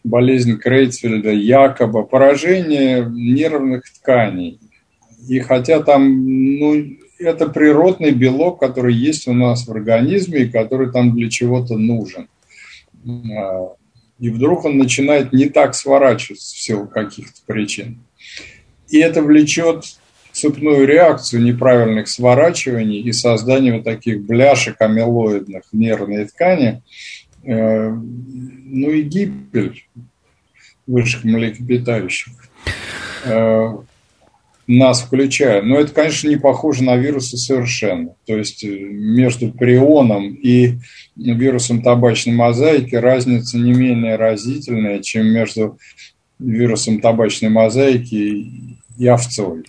болезнь 0.04 0.58
Крейцфельда, 0.58 1.32
якобы 1.32 2.06
поражение 2.06 3.06
нервных 3.06 3.84
тканей. 3.94 4.60
И 5.28 5.40
хотя 5.40 5.82
там, 5.82 6.26
ну, 6.60 6.98
это 7.20 7.48
природный 7.48 8.12
белок, 8.12 8.60
который 8.60 8.94
есть 8.94 9.28
у 9.28 9.34
нас 9.34 9.68
в 9.68 9.72
организме 9.72 10.44
и 10.44 10.50
который 10.50 10.92
там 10.92 11.16
для 11.16 11.30
чего-то 11.30 11.78
нужен. 11.78 12.28
А, 13.06 13.74
и 14.20 14.30
вдруг 14.30 14.66
он 14.66 14.78
начинает 14.78 15.34
не 15.34 15.46
так 15.50 15.76
сворачиваться 15.76 16.56
в 16.56 16.60
силу 16.60 16.88
каких-то 16.88 17.42
причин. 17.46 18.00
И 18.90 19.00
это 19.00 19.22
влечет 19.22 19.86
цепную 20.32 20.88
реакцию 20.88 21.44
неправильных 21.44 22.08
сворачиваний 22.08 23.02
и 23.02 23.12
создание 23.12 23.74
вот 23.74 23.84
таких 23.84 24.22
бляшек 24.22 24.80
амилоидных 24.80 25.64
в 25.72 25.76
нервной 25.76 26.26
ткани, 26.26 26.84
э, 27.44 27.90
ну 27.90 28.90
и 28.92 29.02
гибель 29.02 29.84
высших 30.86 31.24
млекопитающих 31.24 32.34
э, 33.26 33.78
нас 34.68 35.02
включая. 35.02 35.62
Но 35.62 35.80
это, 35.80 35.94
конечно, 35.94 36.28
не 36.28 36.36
похоже 36.36 36.84
на 36.84 36.98
вирусы 36.98 37.38
совершенно. 37.38 38.16
То 38.26 38.38
есть 38.38 38.64
э, 38.64 38.68
между 38.68 39.52
прионом 39.52 40.34
и 40.34 40.74
вирусом 41.16 41.82
табачной 41.82 42.34
мозаики 42.34 42.96
разница 42.96 43.58
не 43.58 43.72
менее 43.72 44.18
разительная, 44.18 45.00
чем 45.00 45.28
между 45.28 45.80
вирусом 46.38 47.00
табачной 47.00 47.50
мозаики 47.50 48.52
и 48.98 49.08
овцой, 49.08 49.64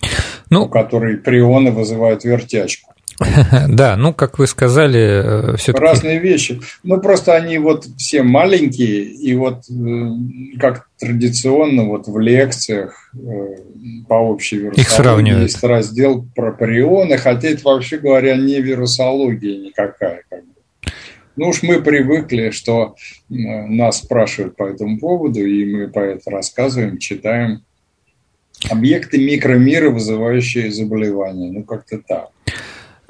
ну, 0.49 0.63
у 0.63 0.69
которой 0.69 1.17
прионы 1.17 1.71
вызывают 1.71 2.23
вертячку. 2.23 2.93
Да, 3.67 3.95
ну, 3.97 4.13
как 4.13 4.39
вы 4.39 4.47
сказали, 4.47 5.53
э, 5.53 5.57
все 5.57 5.73
Разные 5.73 6.19
вещи. 6.19 6.61
Ну, 6.83 6.99
просто 6.99 7.35
они 7.35 7.57
вот 7.57 7.85
все 7.97 8.23
маленькие, 8.23 9.03
и 9.03 9.35
вот 9.35 9.63
э, 9.69 10.59
как 10.59 10.87
традиционно 10.99 11.85
вот 11.85 12.07
в 12.07 12.17
лекциях 12.19 13.11
э, 13.13 13.17
по 14.07 14.15
общей 14.15 14.57
вирусологии 14.57 14.81
Их 14.81 14.89
сравнивают. 14.89 15.43
есть 15.43 15.63
раздел 15.63 16.25
про 16.35 16.51
прионы, 16.51 17.17
хотя 17.17 17.49
это, 17.49 17.63
вообще 17.63 17.97
говоря, 17.97 18.35
не 18.37 18.61
вирусология 18.61 19.57
никакая. 19.57 20.23
Как 20.29 20.41
бы. 20.41 20.53
Ну 21.35 21.49
уж 21.49 21.63
мы 21.63 21.81
привыкли, 21.81 22.49
что 22.49 22.95
нас 23.29 23.99
спрашивают 23.99 24.57
по 24.57 24.63
этому 24.63 24.99
поводу, 24.99 25.39
и 25.39 25.65
мы 25.65 25.87
по 25.87 25.99
этому 25.99 26.37
рассказываем, 26.37 26.97
читаем. 26.97 27.63
Объекты 28.69 29.17
микромира, 29.17 29.89
вызывающие 29.89 30.69
заболевания. 30.69 31.49
Ну, 31.49 31.63
как-то 31.63 31.99
так. 32.05 32.29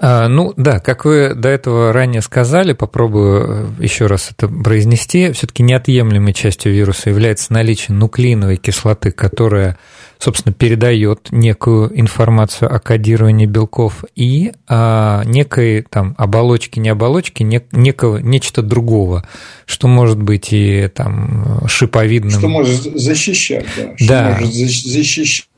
А, 0.02 0.30
ну 0.30 0.54
да, 0.56 0.80
как 0.80 1.04
вы 1.04 1.34
до 1.36 1.50
этого 1.50 1.92
ранее 1.92 2.22
сказали, 2.22 2.72
попробую 2.72 3.74
э, 3.80 3.84
еще 3.84 4.06
раз 4.06 4.32
это 4.32 4.48
произнести, 4.48 5.34
все-таки 5.34 5.62
неотъемлемой 5.62 6.34
частью 6.34 6.74
вируса 6.74 7.10
является 7.10 7.52
наличие 7.52 7.98
нуклеиновой 7.98 8.56
кислоты, 8.56 9.12
которая, 9.12 9.78
собственно, 10.18 10.54
передает 10.54 11.28
некую 11.32 12.00
информацию 12.00 12.74
о 12.74 12.80
кодировании 12.80 13.46
белков 13.46 14.06
и 14.16 14.54
а, 14.70 15.24
некой 15.26 15.82
там 15.82 16.16
оболочки, 16.18 16.80
не 16.80 16.88
оболочки, 16.88 17.44
не, 17.44 17.62
некого, 17.74 18.20
нечто 18.20 18.62
другого, 18.62 19.28
что 19.66 19.90
может 19.90 20.22
быть 20.22 20.54
и 20.54 20.88
там 20.88 21.68
шиповидным. 21.68 22.32
Что 22.40 22.48
может 22.48 22.84
защищать, 22.84 23.66
да. 23.76 23.98
Что 23.98 24.08
да. 24.08 24.30
может 24.30 24.54
защищать 24.54 25.50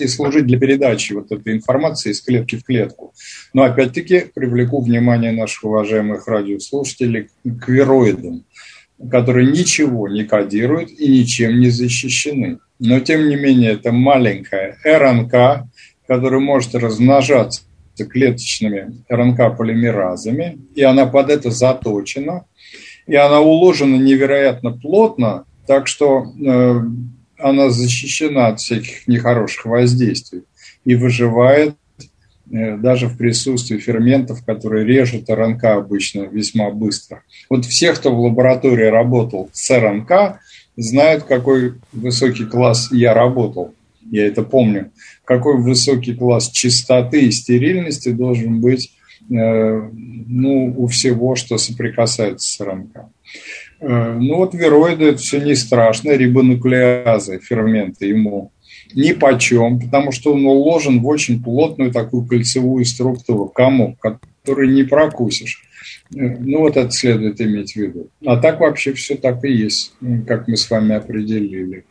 и 0.00 0.08
служить 0.08 0.46
для 0.46 0.58
передачи 0.58 1.12
вот 1.12 1.30
этой 1.32 1.54
информации 1.54 2.10
из 2.10 2.20
клетки 2.20 2.56
в 2.56 2.64
клетку. 2.64 3.14
Но 3.52 3.62
опять-таки 3.62 4.26
привлеку 4.34 4.80
внимание 4.80 5.32
наших 5.32 5.64
уважаемых 5.64 6.26
радиослушателей 6.28 7.28
к 7.44 7.68
вироидам, 7.68 8.44
которые 9.10 9.50
ничего 9.50 10.08
не 10.08 10.24
кодируют 10.24 10.90
и 10.90 11.08
ничем 11.08 11.60
не 11.60 11.70
защищены. 11.70 12.58
Но 12.78 13.00
тем 13.00 13.28
не 13.28 13.36
менее 13.36 13.72
это 13.72 13.92
маленькая 13.92 14.76
РНК, 14.84 15.66
которая 16.06 16.40
может 16.40 16.74
размножаться 16.74 17.62
клеточными 18.04 19.02
РНК-полимеразами, 19.08 20.58
и 20.74 20.82
она 20.82 21.06
под 21.06 21.30
это 21.30 21.50
заточена, 21.50 22.44
и 23.06 23.16
она 23.16 23.40
уложена 23.40 23.96
невероятно 23.96 24.70
плотно, 24.70 25.44
так 25.66 25.86
что 25.86 26.24
э, 26.24 26.80
она 27.38 27.70
защищена 27.70 28.48
от 28.48 28.60
всяких 28.60 29.06
нехороших 29.06 29.66
воздействий 29.66 30.42
и 30.84 30.94
выживает 30.94 31.74
э, 32.50 32.76
даже 32.76 33.08
в 33.08 33.16
присутствии 33.16 33.78
ферментов, 33.78 34.44
которые 34.44 34.84
режут 34.84 35.30
РНК 35.30 35.64
обычно 35.64 36.22
весьма 36.22 36.70
быстро. 36.70 37.22
Вот 37.48 37.64
все, 37.64 37.92
кто 37.92 38.14
в 38.14 38.20
лаборатории 38.20 38.86
работал 38.86 39.50
с 39.52 39.70
РНК, 39.70 40.40
знают, 40.76 41.24
какой 41.24 41.74
высокий 41.92 42.44
класс 42.44 42.88
я 42.92 43.14
работал. 43.14 43.74
Я 44.10 44.26
это 44.26 44.42
помню. 44.42 44.90
Какой 45.24 45.58
высокий 45.58 46.14
класс 46.14 46.50
чистоты 46.50 47.26
и 47.26 47.30
стерильности 47.30 48.10
должен 48.10 48.60
быть 48.60 48.92
э, 49.30 49.34
ну, 49.90 50.74
у 50.76 50.86
всего, 50.86 51.36
что 51.36 51.58
соприкасается 51.58 52.48
с 52.48 52.60
РНК. 52.60 53.06
Э, 53.80 54.16
ну 54.18 54.36
вот 54.36 54.54
вироиды 54.54 55.06
это 55.06 55.18
все 55.18 55.40
не 55.40 55.54
страшно, 55.54 56.10
рибонуклеазы, 56.10 57.38
ферменты 57.38 58.06
ему 58.06 58.52
ни 58.94 59.12
почем, 59.12 59.80
потому 59.80 60.12
что 60.12 60.34
он 60.34 60.46
уложен 60.46 61.00
в 61.00 61.06
очень 61.06 61.42
плотную 61.42 61.92
такую 61.92 62.26
кольцевую 62.26 62.84
структуру, 62.84 63.46
комок, 63.46 63.98
который 64.00 64.68
не 64.72 64.82
прокусишь. 64.82 65.62
Э, 66.14 66.36
ну 66.38 66.60
вот 66.60 66.76
это 66.76 66.90
следует 66.90 67.40
иметь 67.40 67.72
в 67.72 67.76
виду. 67.76 68.08
А 68.26 68.36
так 68.36 68.60
вообще 68.60 68.92
все 68.92 69.16
так 69.16 69.44
и 69.44 69.52
есть, 69.52 69.92
как 70.26 70.48
мы 70.48 70.56
с 70.56 70.68
вами 70.70 70.94
определили. 70.94 71.84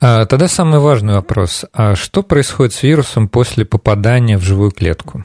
А, 0.00 0.26
тогда 0.26 0.46
самый 0.48 0.78
важный 0.78 1.14
вопрос. 1.14 1.64
А 1.72 1.94
что 1.94 2.22
происходит 2.22 2.74
с 2.74 2.82
вирусом 2.82 3.28
после 3.28 3.64
попадания 3.64 4.36
в 4.38 4.42
живую 4.42 4.70
клетку? 4.70 5.24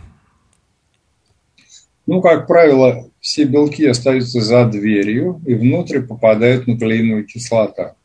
Ну, 2.12 2.20
как 2.20 2.46
правило, 2.46 3.10
все 3.22 3.46
белки 3.46 3.86
остаются 3.86 4.42
за 4.42 4.66
дверью, 4.66 5.42
и 5.46 5.54
внутрь 5.54 6.02
попадает 6.02 6.68
нуклеиновая 6.68 7.24
кислота. 7.24 7.96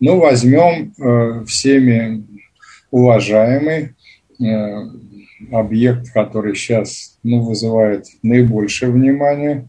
Ну, 0.00 0.18
возьмем 0.18 0.94
э, 0.98 1.44
всеми 1.44 2.24
уважаемый 2.90 3.92
э, 4.40 4.86
объект, 5.50 6.14
который 6.14 6.54
сейчас 6.54 7.18
ну, 7.22 7.42
вызывает 7.42 8.06
наибольшее 8.22 8.90
внимание, 8.90 9.68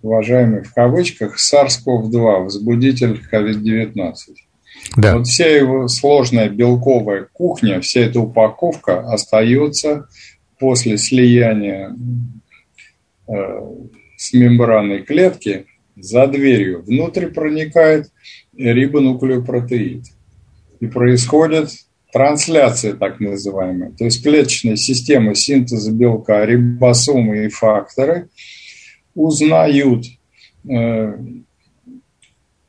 уважаемый 0.00 0.62
в 0.62 0.72
кавычках, 0.72 1.38
SARS-CoV-2, 1.38 2.44
возбудитель 2.44 3.20
COVID-19. 3.32 4.14
Да. 4.96 5.16
Вот 5.16 5.26
вся 5.26 5.48
его 5.48 5.88
сложная 5.88 6.48
белковая 6.48 7.26
кухня, 7.32 7.80
вся 7.80 8.02
эта 8.02 8.20
упаковка 8.20 9.00
остается 9.00 10.06
после 10.62 10.96
слияния 10.96 11.92
э, 13.26 13.32
с 14.16 14.32
мембраной 14.32 15.02
клетки 15.02 15.66
за 15.96 16.28
дверью 16.28 16.84
внутрь 16.84 17.26
проникает 17.26 18.12
рибонуклеопротеид. 18.56 20.04
И 20.78 20.86
происходит 20.86 21.70
трансляция 22.12 22.94
так 22.94 23.18
называемая. 23.18 23.90
То 23.90 24.04
есть 24.04 24.22
клеточная 24.22 24.76
система 24.76 25.34
синтеза 25.34 25.90
белка, 25.90 26.44
рибосомы 26.44 27.46
и 27.46 27.48
факторы 27.48 28.28
узнают 29.16 30.04
э, 30.70 31.18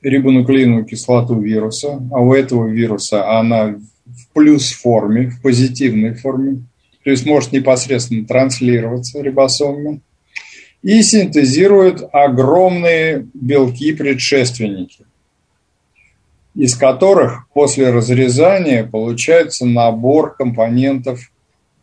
рибонуклеиновую 0.01 0.85
кислоту 0.85 1.39
вируса, 1.39 2.01
а 2.11 2.21
у 2.21 2.33
этого 2.33 2.67
вируса 2.67 3.37
она 3.37 3.75
в 4.07 4.33
плюс 4.33 4.71
форме, 4.71 5.29
в 5.29 5.43
позитивной 5.43 6.15
форме, 6.15 6.63
то 7.03 7.11
есть 7.11 7.25
может 7.25 7.51
непосредственно 7.51 8.25
транслироваться 8.25 9.21
рибосомами, 9.21 10.01
и 10.81 11.01
синтезирует 11.01 12.03
огромные 12.11 13.27
белки-предшественники, 13.33 15.05
из 16.55 16.75
которых 16.75 17.47
после 17.53 17.89
разрезания 17.89 18.83
получается 18.83 19.65
набор 19.65 20.35
компонентов 20.35 21.31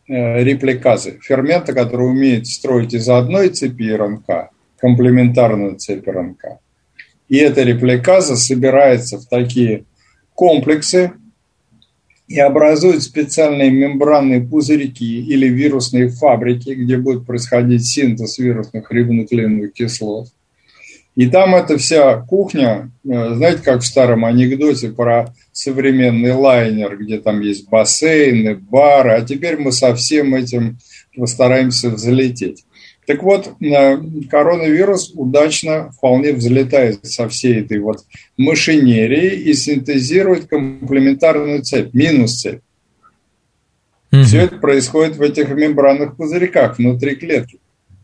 э, 0.07 0.43
репликазы, 0.43 1.19
фермента, 1.21 1.73
который 1.73 2.09
умеет 2.09 2.45
строить 2.47 2.93
из 2.93 3.09
одной 3.09 3.49
цепи 3.49 3.91
РНК 3.91 4.51
комплементарную 4.81 5.77
цепь 5.77 6.07
РНК. 6.07 6.59
И 7.29 7.37
эта 7.37 7.61
репликаза 7.61 8.35
собирается 8.35 9.19
в 9.19 9.27
такие 9.27 9.85
комплексы, 10.33 11.13
и 12.31 12.39
образуют 12.39 13.03
специальные 13.03 13.71
мембранные 13.71 14.41
пузырьки 14.41 15.19
или 15.21 15.47
вирусные 15.47 16.07
фабрики, 16.07 16.69
где 16.69 16.97
будет 16.97 17.25
происходить 17.25 17.85
синтез 17.85 18.37
вирусных 18.37 18.89
рибонуклеиновых 18.91 19.73
кислот. 19.73 20.27
И 21.15 21.27
там 21.27 21.55
эта 21.55 21.77
вся 21.77 22.21
кухня, 22.21 22.89
э, 23.03 23.33
знаете, 23.35 23.61
как 23.63 23.81
в 23.81 23.85
старом 23.85 24.23
анекдоте 24.23 24.89
про 24.89 25.33
современный 25.51 26.31
лайнер, 26.31 26.97
где 26.97 27.19
там 27.19 27.41
есть 27.41 27.69
бассейны, 27.69 28.55
бары, 28.55 29.11
а 29.11 29.21
теперь 29.21 29.57
мы 29.57 29.73
со 29.73 29.93
всем 29.93 30.33
этим 30.33 30.77
постараемся 31.17 31.89
взлететь. 31.89 32.63
Так 33.07 33.23
вот, 33.23 33.55
коронавирус 34.29 35.11
удачно 35.15 35.91
вполне 35.91 36.33
взлетает 36.33 37.05
со 37.05 37.27
всей 37.27 37.61
этой 37.61 37.79
вот 37.79 38.05
машинерии 38.37 39.33
и 39.33 39.53
синтезирует 39.53 40.47
комплементарную 40.47 41.63
цепь, 41.63 41.93
минус 41.93 42.41
цепь. 42.41 42.61
Mm-hmm. 44.11 44.23
Все 44.23 44.41
это 44.41 44.57
происходит 44.57 45.15
в 45.15 45.21
этих 45.21 45.49
мембранных 45.49 46.15
пузырьках 46.15 46.77
внутри 46.77 47.15
клетки, 47.15 47.59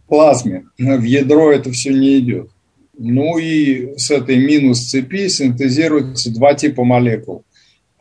плазме. 0.07 0.65
В 0.77 1.03
ядро 1.03 1.51
это 1.51 1.71
все 1.71 1.91
не 1.91 2.19
идет. 2.19 2.49
Ну 2.97 3.37
и 3.37 3.95
с 3.97 4.09
этой 4.09 4.37
минус 4.37 4.89
цепи 4.89 5.27
синтезируются 5.27 6.33
два 6.33 6.55
типа 6.55 6.83
молекул. 6.83 7.43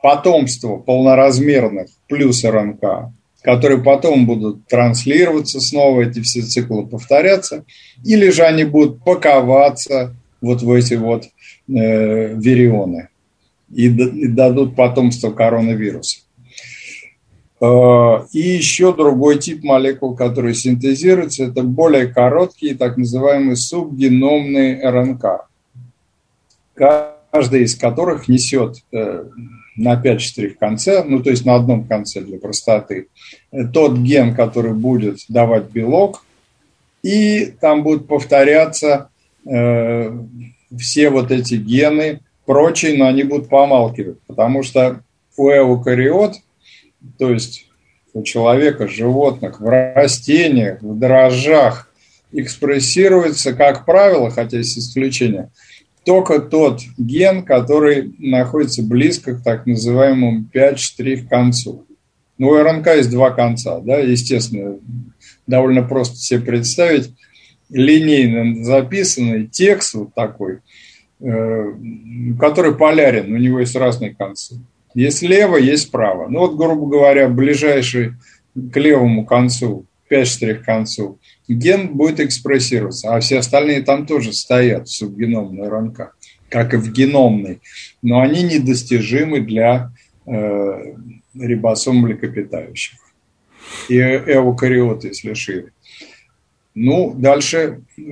Потомство 0.03 0.77
полноразмерных 0.77 1.89
плюс 2.09 2.45
РНК 2.45 3.13
которые 3.47 3.81
потом 3.81 4.27
будут 4.27 4.67
транслироваться 4.67 5.61
снова, 5.61 6.01
эти 6.01 6.21
все 6.21 6.43
циклы 6.43 6.85
повторяться, 6.85 7.65
или 8.05 8.29
же 8.31 8.43
они 8.43 8.65
будут 8.65 9.05
паковаться 9.05 10.17
вот 10.41 10.63
в 10.63 10.73
эти 10.73 10.95
вот 10.95 11.27
э, 11.69 12.35
вирионы 12.35 13.09
и, 13.73 13.87
и 13.87 14.27
дадут 14.27 14.75
потомство 14.75 15.31
коронавируса. 15.31 16.23
Э, 17.61 18.25
и 18.33 18.41
еще 18.41 18.93
другой 18.93 19.39
тип 19.39 19.63
молекул, 19.63 20.17
который 20.17 20.53
синтезируется, 20.53 21.45
это 21.45 21.63
более 21.63 22.09
короткие, 22.09 22.75
так 22.75 22.97
называемые 22.97 23.55
субгеномные 23.55 24.91
РНК, 24.91 25.47
каждый 26.75 27.63
из 27.63 27.77
которых 27.77 28.27
несет 28.27 28.79
э, 28.91 29.25
на 29.77 30.01
5-4 30.01 30.49
в 30.49 30.59
конце, 30.59 31.05
ну 31.05 31.23
то 31.23 31.31
есть 31.31 31.45
на 31.45 31.55
одном 31.55 31.87
конце 31.87 32.21
для 32.21 32.39
простоты, 32.39 33.09
тот 33.73 33.99
ген, 33.99 34.35
который 34.35 34.73
будет 34.73 35.19
давать 35.29 35.71
белок, 35.71 36.25
и 37.03 37.47
там 37.61 37.83
будут 37.83 38.09
повторяться 38.09 39.11
э, 39.49 40.19
все 40.77 41.11
вот 41.11 41.31
эти 41.31 41.55
гены, 41.55 42.21
прочие, 42.47 42.97
но 42.97 43.07
они 43.07 43.23
будут 43.23 43.49
помалкивать, 43.49 44.19
потому 44.27 44.63
что 44.63 45.03
у 45.37 45.51
эукариот, 45.51 46.37
то 47.19 47.31
есть 47.31 47.67
у 48.15 48.23
человека, 48.23 48.89
животных, 48.89 49.61
в 49.61 49.69
растениях, 49.69 50.81
в 50.81 50.99
дрожжах 50.99 51.93
экспрессируется, 52.33 53.53
как 53.53 53.85
правило, 53.85 54.31
хотя 54.31 54.59
есть 54.59 54.79
исключения, 54.79 55.51
только 56.07 56.39
тот 56.39 56.83
ген, 56.97 57.43
который 57.43 58.15
находится 58.19 58.83
близко 58.85 59.35
к 59.35 59.43
так 59.43 59.67
называемому 59.67 60.47
5-4 60.55 61.27
концу. 61.29 61.85
Ну, 62.39 62.49
у 62.49 62.55
РНК 62.57 62.87
есть 62.95 63.11
два 63.11 63.33
конца, 63.33 63.81
да, 63.81 63.99
естественно, 63.99 64.79
довольно 65.49 65.83
просто 65.83 66.17
себе 66.17 66.41
представить 66.41 67.11
линейно 67.71 68.65
записанный 68.65 69.49
текст 69.49 69.95
вот 69.95 70.15
такой, 70.15 70.61
э, 71.19 71.73
который 72.39 72.77
полярен, 72.77 73.33
у 73.33 73.37
него 73.37 73.59
есть 73.59 73.75
разные 73.75 74.15
концы. 74.15 74.61
Есть 74.95 75.23
лево, 75.23 75.57
есть 75.57 75.91
право. 75.91 76.29
Ну 76.29 76.41
вот, 76.41 76.57
грубо 76.57 76.87
говоря, 76.87 77.29
ближайший 77.29 78.13
к 78.55 78.77
левому 78.77 79.27
концу, 79.27 79.87
5 80.09 80.61
к 80.61 80.65
концу, 80.65 81.19
ген 81.49 81.97
будет 81.97 82.21
экспрессироваться, 82.21 83.15
а 83.15 83.21
все 83.21 83.39
остальные 83.39 83.83
там 83.83 84.07
тоже 84.07 84.33
стоят 84.33 84.89
в 84.89 84.93
субгеномной 84.93 85.69
РНК, 85.69 86.15
как 86.49 86.75
и 86.75 86.77
в 86.77 86.93
геномной, 86.93 87.61
но 88.03 88.21
они 88.21 88.43
недостижимы 88.43 89.41
для 89.41 89.93
э, 90.27 90.95
рибосом 91.35 91.99
млекопитающих 91.99 92.99
и 93.89 93.99
эукариоты, 93.99 95.09
если 95.09 95.35
шире. 95.35 95.73
Ну, 96.75 97.15
дальше 97.15 97.81
э, 97.97 98.03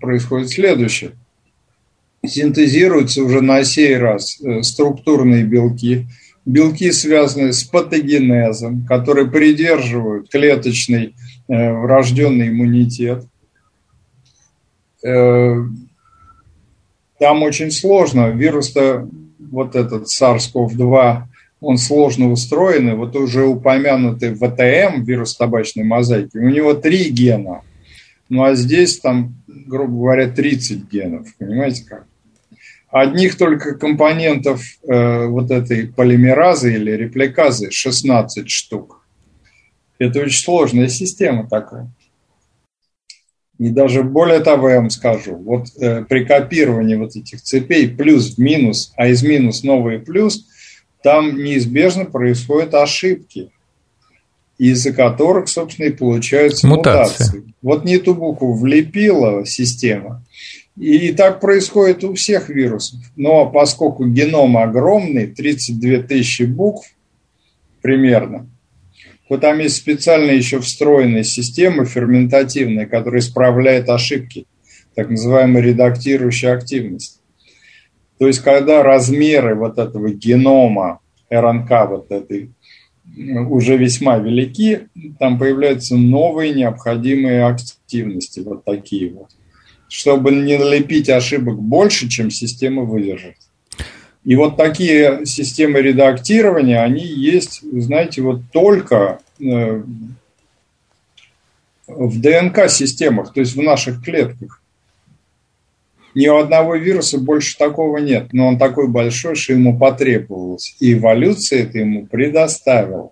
происходит 0.00 0.50
следующее. 0.50 1.12
Синтезируются 2.26 3.22
уже 3.22 3.40
на 3.40 3.62
сей 3.64 3.96
раз 3.96 4.40
э, 4.40 4.62
структурные 4.62 5.44
белки, 5.44 6.06
белки, 6.48 6.90
связанные 6.90 7.52
с 7.52 7.62
патогенезом, 7.64 8.86
которые 8.86 9.30
придерживают 9.30 10.30
клеточный 10.30 11.14
Э, 11.48 11.72
врожденный 11.72 12.48
иммунитет. 12.48 13.24
Э, 15.02 15.54
там 17.18 17.42
очень 17.42 17.70
сложно. 17.70 18.28
Вирус-то, 18.28 19.08
вот 19.38 19.74
этот 19.74 20.08
SARS-CoV-2, 20.08 21.22
он 21.62 21.78
сложно 21.78 22.30
устроенный. 22.30 22.96
Вот 22.96 23.16
уже 23.16 23.46
упомянутый 23.46 24.34
ВТМ, 24.34 25.04
вирус 25.04 25.36
табачной 25.36 25.84
мозаики, 25.84 26.36
у 26.36 26.50
него 26.50 26.74
три 26.74 27.08
гена. 27.08 27.62
Ну 28.28 28.44
а 28.44 28.54
здесь 28.54 28.98
там, 28.98 29.34
грубо 29.46 29.94
говоря, 29.94 30.28
30 30.28 30.92
генов. 30.92 31.28
Понимаете 31.38 31.84
как? 31.84 32.04
Одних 32.90 33.36
только 33.36 33.74
компонентов 33.74 34.62
э, 34.82 35.26
вот 35.26 35.50
этой 35.50 35.88
полимеразы 35.88 36.74
или 36.74 36.92
репликазы 36.92 37.70
16 37.70 38.48
штук. 38.48 39.06
Это 39.98 40.20
очень 40.20 40.42
сложная 40.42 40.88
система 40.88 41.48
такая. 41.48 41.90
И 43.58 43.70
даже 43.70 44.04
более 44.04 44.40
того, 44.40 44.70
я 44.70 44.76
вам 44.76 44.88
скажу, 44.90 45.34
вот 45.34 45.66
э, 45.80 46.04
при 46.04 46.24
копировании 46.24 46.94
вот 46.94 47.16
этих 47.16 47.42
цепей 47.42 47.88
плюс 47.88 48.36
в 48.36 48.38
минус, 48.38 48.92
а 48.96 49.08
из 49.08 49.22
минус 49.22 49.64
новый 49.64 49.98
плюс, 49.98 50.46
там 51.02 51.42
неизбежно 51.42 52.04
происходят 52.04 52.74
ошибки, 52.74 53.50
из-за 54.58 54.92
которых, 54.92 55.48
собственно, 55.48 55.86
и 55.86 55.92
получаются 55.92 56.66
мутации. 56.66 57.24
мутации. 57.24 57.54
Вот 57.60 57.84
не 57.84 57.98
ту 57.98 58.14
букву 58.14 58.54
влепила 58.54 59.44
система, 59.44 60.24
и, 60.78 61.12
так 61.12 61.40
происходит 61.40 62.04
у 62.04 62.14
всех 62.14 62.48
вирусов. 62.48 63.00
Но 63.16 63.50
поскольку 63.50 64.06
геном 64.06 64.56
огромный, 64.56 65.26
32 65.26 66.02
тысячи 66.02 66.42
букв 66.42 66.86
примерно– 67.82 68.48
вот 69.28 69.42
там 69.42 69.58
есть 69.58 69.76
специальная 69.76 70.34
еще 70.34 70.60
встроенная 70.60 71.22
система 71.22 71.84
ферментативная, 71.84 72.86
которая 72.86 73.20
исправляет 73.20 73.88
ошибки, 73.90 74.46
так 74.94 75.10
называемая 75.10 75.62
редактирующая 75.62 76.54
активность. 76.54 77.20
То 78.18 78.26
есть, 78.26 78.40
когда 78.40 78.82
размеры 78.82 79.54
вот 79.54 79.78
этого 79.78 80.10
генома 80.10 81.00
РНК 81.30 81.70
вот 81.88 82.10
этой 82.10 82.50
уже 83.48 83.76
весьма 83.76 84.18
велики, 84.18 84.88
там 85.18 85.38
появляются 85.38 85.96
новые 85.96 86.52
необходимые 86.52 87.44
активности, 87.44 88.40
вот 88.40 88.64
такие 88.64 89.12
вот, 89.12 89.28
чтобы 89.88 90.32
не 90.32 90.58
налепить 90.58 91.08
ошибок 91.08 91.58
больше, 91.58 92.08
чем 92.08 92.30
система 92.30 92.82
выдержит. 92.82 93.36
И 94.24 94.36
вот 94.36 94.56
такие 94.56 95.24
системы 95.24 95.80
редактирования, 95.80 96.82
они 96.82 97.04
есть, 97.04 97.62
знаете, 97.62 98.20
вот 98.20 98.42
только 98.52 99.20
э, 99.40 99.82
в 101.86 102.20
ДНК-системах, 102.20 103.32
то 103.32 103.40
есть 103.40 103.56
в 103.56 103.62
наших 103.62 104.04
клетках. 104.04 104.62
Ни 106.14 106.26
у 106.28 106.36
одного 106.36 106.74
вируса 106.76 107.18
больше 107.18 107.56
такого 107.56 107.98
нет, 107.98 108.32
но 108.32 108.48
он 108.48 108.58
такой 108.58 108.88
большой, 108.88 109.34
что 109.34 109.52
ему 109.52 109.78
потребовалось. 109.78 110.76
И 110.80 110.94
эволюция 110.94 111.62
это 111.62 111.78
ему 111.78 112.06
предоставила. 112.06 113.10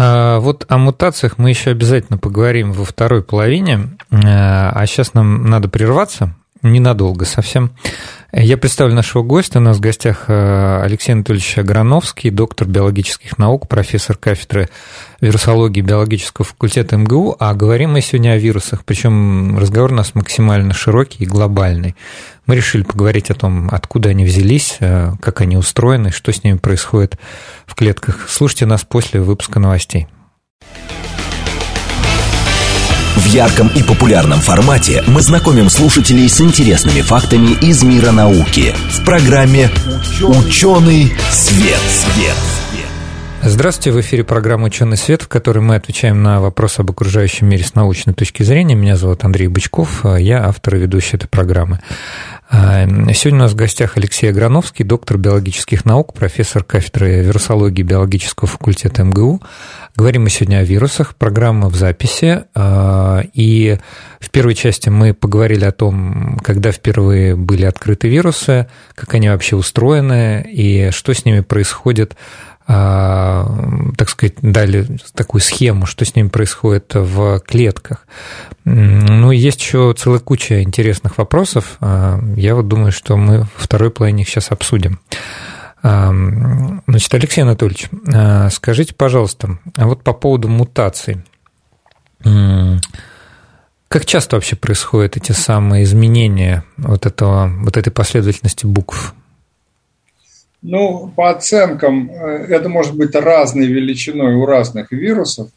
А 0.00 0.38
вот 0.38 0.64
о 0.68 0.78
мутациях 0.78 1.38
мы 1.38 1.50
еще 1.50 1.70
обязательно 1.70 2.18
поговорим 2.18 2.72
во 2.72 2.84
второй 2.84 3.22
половине, 3.24 3.96
а 4.12 4.86
сейчас 4.86 5.12
нам 5.12 5.50
надо 5.50 5.68
прерваться 5.68 6.34
ненадолго 6.62 7.24
совсем. 7.24 7.72
Я 8.32 8.56
представлю 8.58 8.94
нашего 8.94 9.22
гостя. 9.22 9.58
У 9.58 9.62
нас 9.62 9.78
в 9.78 9.80
гостях 9.80 10.24
э, 10.28 10.82
Алексей 10.82 11.12
Анатольевич 11.12 11.56
Аграновский, 11.56 12.30
доктор 12.30 12.68
биологических 12.68 13.38
наук, 13.38 13.68
профессор 13.68 14.16
кафедры 14.16 14.68
вирусологии 15.20 15.80
биологического 15.80 16.44
факультета 16.44 16.96
МГУ. 16.96 17.36
А 17.38 17.54
говорим 17.54 17.92
мы 17.92 18.00
сегодня 18.00 18.32
о 18.32 18.36
вирусах, 18.36 18.84
причем 18.84 19.58
разговор 19.58 19.92
у 19.92 19.96
нас 19.96 20.14
максимально 20.14 20.74
широкий 20.74 21.24
и 21.24 21.26
глобальный. 21.26 21.96
Мы 22.46 22.56
решили 22.56 22.82
поговорить 22.82 23.30
о 23.30 23.34
том, 23.34 23.68
откуда 23.70 24.10
они 24.10 24.24
взялись, 24.24 24.76
э, 24.80 25.12
как 25.20 25.40
они 25.40 25.56
устроены, 25.56 26.10
что 26.10 26.32
с 26.32 26.44
ними 26.44 26.56
происходит 26.56 27.18
в 27.66 27.74
клетках. 27.74 28.26
Слушайте 28.28 28.66
нас 28.66 28.84
после 28.84 29.20
выпуска 29.20 29.60
новостей. 29.60 30.06
В 33.16 33.26
ярком 33.26 33.68
и 33.74 33.82
популярном 33.82 34.38
формате 34.38 35.02
мы 35.08 35.20
знакомим 35.22 35.68
слушателей 35.68 36.28
с 36.28 36.40
интересными 36.40 37.00
фактами 37.00 37.52
из 37.60 37.82
мира 37.82 38.12
науки 38.12 38.74
в 38.90 39.04
программе 39.04 39.70
«Ученый 40.22 41.12
свет». 41.30 41.80
свет. 41.80 42.57
Здравствуйте, 43.40 43.92
в 43.92 44.00
эфире 44.00 44.24
программа 44.24 44.66
«Ученый 44.66 44.96
свет», 44.96 45.22
в 45.22 45.28
которой 45.28 45.60
мы 45.60 45.76
отвечаем 45.76 46.22
на 46.22 46.40
вопросы 46.40 46.80
об 46.80 46.90
окружающем 46.90 47.48
мире 47.48 47.62
с 47.62 47.74
научной 47.74 48.12
точки 48.12 48.42
зрения. 48.42 48.74
Меня 48.74 48.96
зовут 48.96 49.24
Андрей 49.24 49.46
Бычков, 49.46 50.04
я 50.18 50.44
автор 50.44 50.74
и 50.74 50.80
ведущий 50.80 51.16
этой 51.16 51.28
программы. 51.28 51.78
А, 52.50 52.86
сегодня 53.12 53.40
у 53.40 53.42
нас 53.42 53.52
в 53.52 53.56
гостях 53.56 53.96
Алексей 53.96 54.28
Аграновский, 54.28 54.84
доктор 54.84 55.18
биологических 55.18 55.84
наук, 55.84 56.14
профессор 56.14 56.64
кафедры 56.64 57.22
вирусологии 57.22 57.82
биологического 57.82 58.48
факультета 58.48 59.04
МГУ. 59.04 59.40
Говорим 59.94 60.24
мы 60.24 60.30
сегодня 60.30 60.58
о 60.58 60.64
вирусах, 60.64 61.14
программа 61.14 61.68
в 61.68 61.76
записи. 61.76 62.44
А, 62.54 63.22
и 63.34 63.78
в 64.18 64.30
первой 64.30 64.54
части 64.54 64.88
мы 64.88 65.14
поговорили 65.14 65.64
о 65.64 65.72
том, 65.72 66.38
когда 66.42 66.72
впервые 66.72 67.36
были 67.36 67.64
открыты 67.64 68.08
вирусы, 68.08 68.66
как 68.94 69.14
они 69.14 69.28
вообще 69.28 69.54
устроены 69.54 70.44
и 70.50 70.90
что 70.90 71.12
с 71.12 71.24
ними 71.24 71.40
происходит 71.40 72.14
а, 72.14 72.18
так 72.68 74.10
сказать, 74.10 74.34
дали 74.42 74.86
такую 75.14 75.40
схему, 75.40 75.86
что 75.86 76.04
с 76.04 76.14
ними 76.14 76.28
происходит 76.28 76.94
в 76.94 77.40
клетках. 77.40 78.06
Ну, 78.66 79.30
есть 79.30 79.62
еще 79.62 79.94
целая 79.96 80.20
куча 80.20 80.62
интересных 80.62 81.16
вопросов. 81.16 81.78
А, 81.80 82.20
я 82.36 82.54
вот 82.54 82.68
думаю, 82.68 82.92
что 82.92 83.16
мы 83.16 83.46
второй 83.56 83.90
половине 83.90 84.24
их 84.24 84.28
сейчас 84.28 84.50
обсудим. 84.50 85.00
А, 85.82 86.12
значит, 86.86 87.14
Алексей 87.14 87.40
Анатольевич, 87.40 87.88
скажите, 88.52 88.94
пожалуйста, 88.94 89.58
а 89.74 89.86
вот 89.86 90.02
по 90.02 90.12
поводу 90.12 90.48
мутаций. 90.48 91.24
Как 92.22 94.04
часто 94.04 94.36
вообще 94.36 94.56
происходят 94.56 95.16
эти 95.16 95.32
самые 95.32 95.84
изменения 95.84 96.64
вот, 96.76 97.06
этого, 97.06 97.48
вот 97.48 97.78
этой 97.78 97.90
последовательности 97.90 98.66
букв? 98.66 99.14
Ну, 100.60 101.12
по 101.14 101.30
оценкам, 101.30 102.10
э, 102.10 102.46
это 102.48 102.68
может 102.68 102.96
быть 102.96 103.14
разной 103.14 103.66
величиной 103.66 104.34
у 104.34 104.44
разных 104.44 104.90
вирусов, 104.90 105.50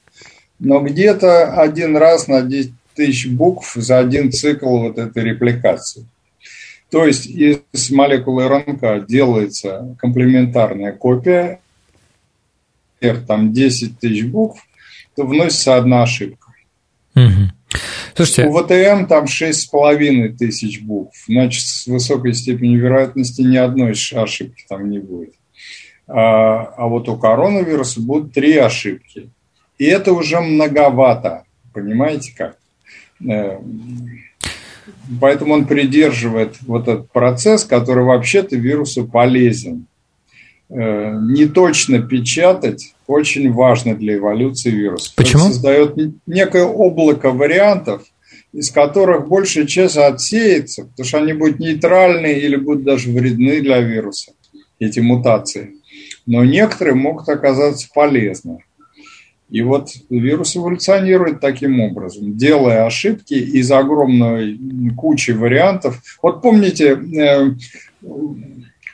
но 0.59 0.79
где-то 0.79 1.53
один 1.53 1.97
раз 1.97 2.27
на 2.27 2.41
10 2.41 2.71
тысяч 2.95 3.27
букв 3.27 3.73
за 3.75 3.99
один 3.99 4.31
цикл 4.31 4.77
вот 4.77 4.97
этой 4.97 5.23
репликации. 5.23 6.05
То 6.91 7.05
есть 7.05 7.25
из 7.25 7.89
молекулы 7.89 8.47
РНК 8.47 9.07
делается 9.07 9.95
комплементарная 9.97 10.91
копия, 10.91 11.61
там 13.27 13.53
10 13.53 13.97
тысяч 13.99 14.25
букв, 14.25 14.61
то 15.15 15.25
вносится 15.25 15.77
одна 15.77 16.03
ошибка. 16.03 16.53
Угу. 17.15 17.51
Слушайте... 18.15 18.45
У 18.47 18.58
ВТМ 18.58 19.06
там 19.08 19.26
6,5 19.26 20.30
тысяч 20.38 20.82
букв. 20.82 21.15
Значит, 21.28 21.63
с 21.63 21.88
высокой 21.88 22.34
степенью 22.34 22.82
вероятности 22.82 23.41
ни 23.41 23.58
одной 23.58 23.91
ошибки 23.91 24.65
там 24.67 24.89
не 24.89 25.00
будет. 25.00 25.34
А, 26.08 26.63
а 26.78 26.88
вот 26.88 27.08
у 27.10 27.17
коронавируса 27.17 28.02
будут 28.02 28.34
три 28.34 28.58
ошибки. 28.58 29.30
И 29.78 29.86
это 29.86 30.13
уже 30.13 30.39
многовато. 30.41 31.45
Понимаете 31.74 32.34
как? 32.38 32.58
Э, 33.28 33.60
поэтому 35.19 35.54
он 35.54 35.65
придерживает 35.65 36.58
вот 36.62 36.88
этот 36.88 37.12
процесс, 37.12 37.63
который 37.63 38.04
вообще-то 38.04 38.56
вирусу 38.56 39.08
полезен. 39.08 39.88
Э, 40.73 41.17
не 41.19 41.47
точно 41.47 42.01
печатать 42.01 42.93
очень 43.05 43.51
важно 43.51 43.93
для 43.93 44.15
эволюции 44.15 44.69
вируса. 44.69 45.12
Почему? 45.17 45.45
Он 45.45 45.51
создает 45.51 45.97
некое 46.25 46.63
облако 46.63 47.31
вариантов, 47.31 48.03
из 48.53 48.71
которых 48.71 49.27
большая 49.27 49.65
часть 49.65 49.97
отсеется, 49.97 50.84
потому 50.86 51.05
что 51.05 51.17
они 51.17 51.34
будут 51.34 51.60
нейтральны 51.60 52.34
или 52.34 52.55
будут 52.55 52.84
даже 52.84 53.12
вредны 53.12 53.60
для 53.60 53.81
вируса, 53.81 54.31
эти 54.79 55.01
мутации. 55.01 55.71
Но 56.25 56.45
некоторые 56.45 56.95
могут 56.95 57.27
оказаться 57.27 57.89
полезны. 57.93 58.63
И 59.49 59.63
вот 59.63 59.89
вирус 60.10 60.55
эволюционирует 60.55 61.41
таким 61.41 61.81
образом, 61.81 62.38
делая 62.38 62.86
ошибки 62.86 63.34
из 63.34 63.69
огромной 63.69 64.57
кучи 64.95 65.31
вариантов. 65.31 66.01
Вот 66.21 66.41
помните, 66.41 66.93
э, 66.93 67.51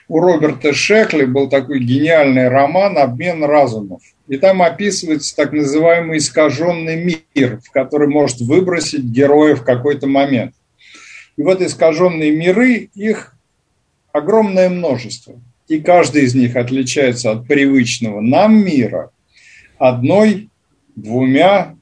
у 0.07 0.19
Роберта 0.19 0.73
Шекли 0.73 1.25
был 1.25 1.49
такой 1.49 1.79
гениальный 1.79 2.47
роман 2.47 2.97
«Обмен 2.97 3.43
разумов». 3.43 4.01
И 4.27 4.37
там 4.37 4.61
описывается 4.61 5.35
так 5.35 5.53
называемый 5.53 6.17
искаженный 6.17 7.21
мир, 7.33 7.59
в 7.63 7.71
который 7.71 8.07
может 8.07 8.39
выбросить 8.39 9.03
героя 9.03 9.55
в 9.55 9.63
какой-то 9.63 10.07
момент. 10.07 10.53
И 11.37 11.43
вот 11.43 11.61
искаженные 11.61 12.31
миры, 12.31 12.89
их 12.93 13.35
огромное 14.11 14.69
множество. 14.69 15.39
И 15.67 15.79
каждый 15.79 16.23
из 16.23 16.35
них 16.35 16.55
отличается 16.55 17.31
от 17.31 17.47
привычного 17.47 18.21
нам 18.21 18.63
мира 18.63 19.11
одной, 19.77 20.49
двумя 20.95 21.75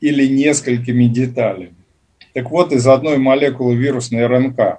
или 0.00 0.26
несколькими 0.26 1.04
деталями. 1.06 1.74
Так 2.32 2.50
вот, 2.50 2.72
из 2.72 2.86
одной 2.86 3.18
молекулы 3.18 3.74
вирусной 3.74 4.26
РНК, 4.26 4.78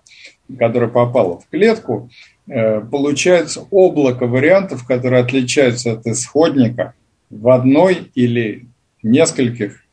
которая 0.58 0.90
попала 0.90 1.40
в 1.40 1.50
клетку, 1.50 2.10
получается 2.48 3.66
облако 3.72 4.26
вариантов, 4.28 4.86
которые 4.86 5.22
отличаются 5.22 5.94
от 5.94 6.06
исходника 6.06 6.94
в 7.30 7.50
одной 7.50 8.12
или 8.16 8.68
нескольких 9.04 9.84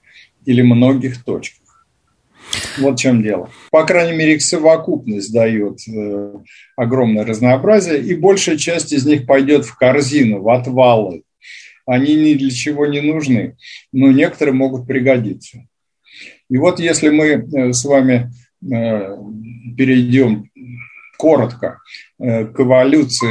или 0.44 0.62
многих 0.62 1.22
точках. 1.24 1.86
Вот 2.78 2.98
в 2.98 2.98
чем 2.98 3.22
дело. 3.22 3.50
По 3.70 3.84
крайней 3.84 4.16
мере, 4.16 4.34
их 4.34 4.42
совокупность 4.42 5.32
дает 5.32 5.80
э, 5.86 6.32
огромное 6.76 7.24
разнообразие, 7.24 8.00
и 8.00 8.14
большая 8.14 8.56
часть 8.56 8.92
из 8.92 9.04
них 9.04 9.26
пойдет 9.26 9.64
в 9.66 9.76
корзину, 9.76 10.40
в 10.40 10.48
отвалы. 10.48 11.22
Они 11.86 12.14
ни 12.14 12.34
для 12.34 12.50
чего 12.50 12.86
не 12.86 13.00
нужны, 13.00 13.56
но 13.92 14.10
некоторые 14.10 14.54
могут 14.54 14.86
пригодиться. 14.86 15.66
И 16.48 16.56
вот 16.56 16.80
если 16.80 17.10
мы 17.10 17.26
э, 17.26 17.72
с 17.72 17.84
вами 17.84 18.30
перейдем 18.60 20.50
коротко 21.18 21.80
э, 22.20 22.46
к 22.46 22.58
эволюции 22.60 23.28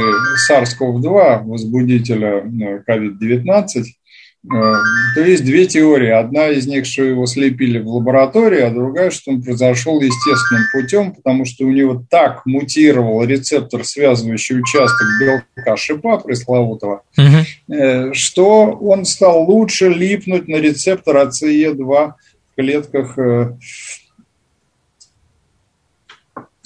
SARS-CoV-2, 0.48 1.44
возбудителя 1.44 2.44
COVID-19, 2.86 3.64
э, 3.76 3.82
э, 3.82 4.74
то 5.14 5.20
есть 5.22 5.44
две 5.44 5.66
теории. 5.66 6.10
Одна 6.10 6.48
из 6.48 6.66
них, 6.66 6.84
что 6.84 7.02
его 7.02 7.24
слепили 7.26 7.80
в 7.80 7.88
лаборатории, 7.88 8.60
а 8.60 8.70
другая, 8.70 9.10
что 9.10 9.32
он 9.32 9.42
произошел 9.42 10.00
естественным 10.00 10.64
путем, 10.72 11.14
потому 11.14 11.46
что 11.46 11.64
у 11.64 11.70
него 11.70 12.04
так 12.10 12.44
мутировал 12.44 13.24
рецептор, 13.24 13.82
связывающий 13.84 14.60
участок 14.60 15.08
белка 15.18 15.76
шипа 15.76 16.18
пресловутого, 16.18 17.02
угу. 17.16 18.14
что 18.14 18.72
он 18.72 19.06
стал 19.06 19.44
лучше 19.44 19.88
липнуть 19.88 20.46
на 20.46 20.56
рецептор 20.56 21.16
АЦЕ2 21.16 21.76
в 21.78 22.14
клетках 22.54 23.16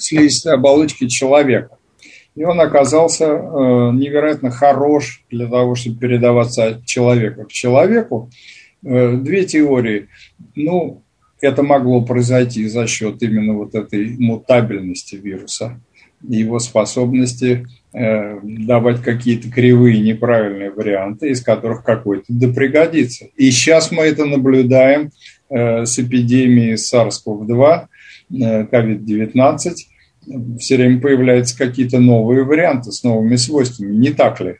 слизистой 0.03 0.53
оболочки 0.53 1.07
человека. 1.07 1.77
И 2.35 2.43
он 2.43 2.59
оказался 2.59 3.25
э, 3.25 3.29
невероятно 3.93 4.49
хорош 4.49 5.23
для 5.29 5.47
того, 5.47 5.75
чтобы 5.75 5.99
передаваться 5.99 6.67
от 6.67 6.85
человека 6.85 7.45
к 7.45 7.51
человеку. 7.51 8.31
Э, 8.83 9.15
две 9.15 9.45
теории. 9.45 10.07
Ну, 10.55 11.03
это 11.41 11.61
могло 11.61 12.01
произойти 12.03 12.67
за 12.67 12.87
счет 12.87 13.21
именно 13.21 13.53
вот 13.53 13.75
этой 13.75 14.17
мутабельности 14.17 15.15
вируса, 15.15 15.79
его 16.27 16.57
способности 16.57 17.67
э, 17.93 18.39
давать 18.41 19.01
какие-то 19.03 19.51
кривые 19.51 20.01
неправильные 20.01 20.71
варианты, 20.71 21.29
из 21.29 21.43
которых 21.43 21.83
какой-то 21.83 22.25
да 22.29 22.47
пригодится. 22.47 23.25
И 23.35 23.51
сейчас 23.51 23.91
мы 23.91 24.03
это 24.03 24.25
наблюдаем 24.25 25.11
с 25.49 25.99
эпидемией 25.99 26.73
SARS-CoV-2, 26.73 27.85
COVID-19, 28.31 29.73
все 30.59 30.77
время 30.77 30.99
появляются 30.99 31.57
какие-то 31.57 31.99
новые 31.99 32.43
варианты 32.43 32.91
с 32.91 33.03
новыми 33.03 33.35
свойствами, 33.35 33.93
не 33.93 34.11
так 34.11 34.39
ли? 34.41 34.57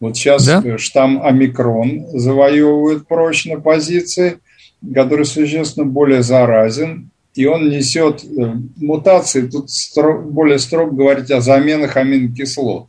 Вот 0.00 0.16
сейчас 0.16 0.46
да? 0.46 0.62
Э, 0.64 0.78
штамм 0.78 1.22
омикрон 1.22 2.06
завоевывает 2.12 3.06
прочно 3.06 3.60
позиции, 3.60 4.38
который 4.94 5.26
существенно 5.26 5.86
более 5.86 6.22
заразен, 6.22 7.10
и 7.34 7.46
он 7.46 7.68
несет 7.68 8.24
э, 8.24 8.54
мутации, 8.76 9.46
тут 9.46 9.70
строго, 9.70 10.22
более 10.22 10.58
строго 10.58 10.94
говорить 10.94 11.30
о 11.30 11.40
заменах 11.40 11.96
аминокислот. 11.96 12.88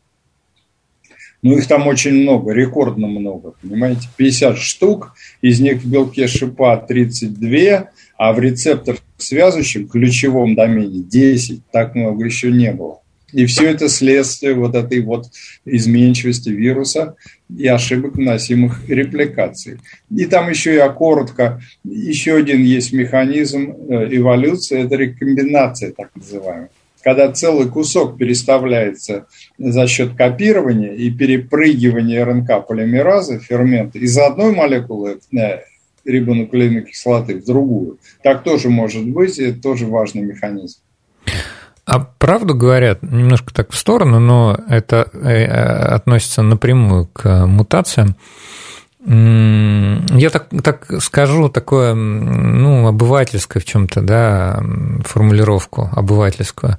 Ну, 1.44 1.58
их 1.58 1.68
там 1.68 1.88
очень 1.88 2.22
много, 2.22 2.54
рекордно 2.54 3.08
много, 3.08 3.54
понимаете, 3.62 4.08
50 4.16 4.58
штук, 4.58 5.16
из 5.42 5.60
них 5.60 5.82
в 5.82 5.90
белке 5.90 6.28
шипа 6.28 6.78
32, 6.78 7.91
а 8.22 8.34
в 8.34 8.40
рецептор 8.40 8.98
связующем 9.18 9.88
ключевом 9.88 10.54
домене 10.54 11.00
10, 11.02 11.62
так 11.72 11.96
много 11.96 12.24
еще 12.24 12.52
не 12.52 12.72
было. 12.72 13.00
И 13.34 13.48
все 13.48 13.72
это 13.72 13.90
следствие 13.90 14.54
вот 14.54 14.76
этой 14.76 15.02
вот 15.02 15.26
изменчивости 15.66 16.50
вируса 16.50 17.16
и 17.50 17.66
ошибок, 17.66 18.18
наносимых 18.18 18.88
репликацией. 18.88 19.80
И 20.16 20.26
там 20.26 20.52
еще 20.52 20.76
я 20.76 20.90
коротко, 20.90 21.64
еще 21.84 22.36
один 22.36 22.62
есть 22.62 22.94
механизм 22.94 23.72
э, 23.90 24.16
эволюции, 24.16 24.86
это 24.86 24.98
рекомбинация 24.98 25.92
так 25.92 26.12
называемая. 26.16 26.70
Когда 27.04 27.32
целый 27.32 27.70
кусок 27.70 28.20
переставляется 28.20 29.26
за 29.58 29.88
счет 29.88 30.14
копирования 30.14 30.94
и 30.94 31.10
перепрыгивания 31.10 32.24
РНК 32.24 32.68
полимеразы, 32.68 33.40
фермента, 33.40 33.98
из 33.98 34.16
одной 34.16 34.54
молекулы 34.54 35.18
э, 35.36 35.62
рибонуклеиновой 36.06 36.86
кислоты 36.86 37.40
в 37.40 37.46
другую. 37.46 37.98
Так 38.24 38.44
тоже 38.44 38.70
может 38.70 39.08
быть, 39.08 39.38
это 39.40 39.62
тоже 39.62 39.86
важный 39.86 40.22
механизм. 40.22 40.80
А 41.86 42.00
правду 42.00 42.56
говорят, 42.56 43.02
немножко 43.02 43.54
так 43.54 43.72
в 43.72 43.78
сторону, 43.78 44.20
но 44.20 44.58
это 44.70 45.10
э, 45.14 45.46
относится 45.46 46.42
напрямую 46.42 47.08
к 47.08 47.46
мутациям. 47.48 48.16
Я 49.04 50.30
так, 50.30 50.50
так 50.64 51.02
скажу 51.02 51.50
такое, 51.50 51.96
ну, 51.96 52.86
обывательское 52.86 53.60
в 53.60 53.66
чем-то, 53.66 54.02
да, 54.02 54.64
формулировку 55.04 55.90
обывательскую, 55.92 56.78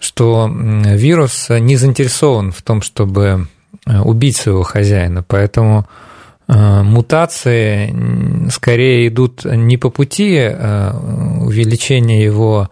что 0.00 0.50
вирус 0.52 1.48
не 1.48 1.76
заинтересован 1.76 2.50
в 2.50 2.60
том, 2.62 2.82
чтобы 2.82 3.46
убить 3.86 4.36
своего 4.36 4.64
хозяина, 4.64 5.22
поэтому 5.22 5.86
э, 5.88 6.09
мутации 6.52 8.48
скорее 8.50 9.08
идут 9.08 9.44
не 9.44 9.76
по 9.76 9.90
пути 9.90 10.36
э, 10.36 10.92
увеличения 11.40 12.24
его 12.24 12.68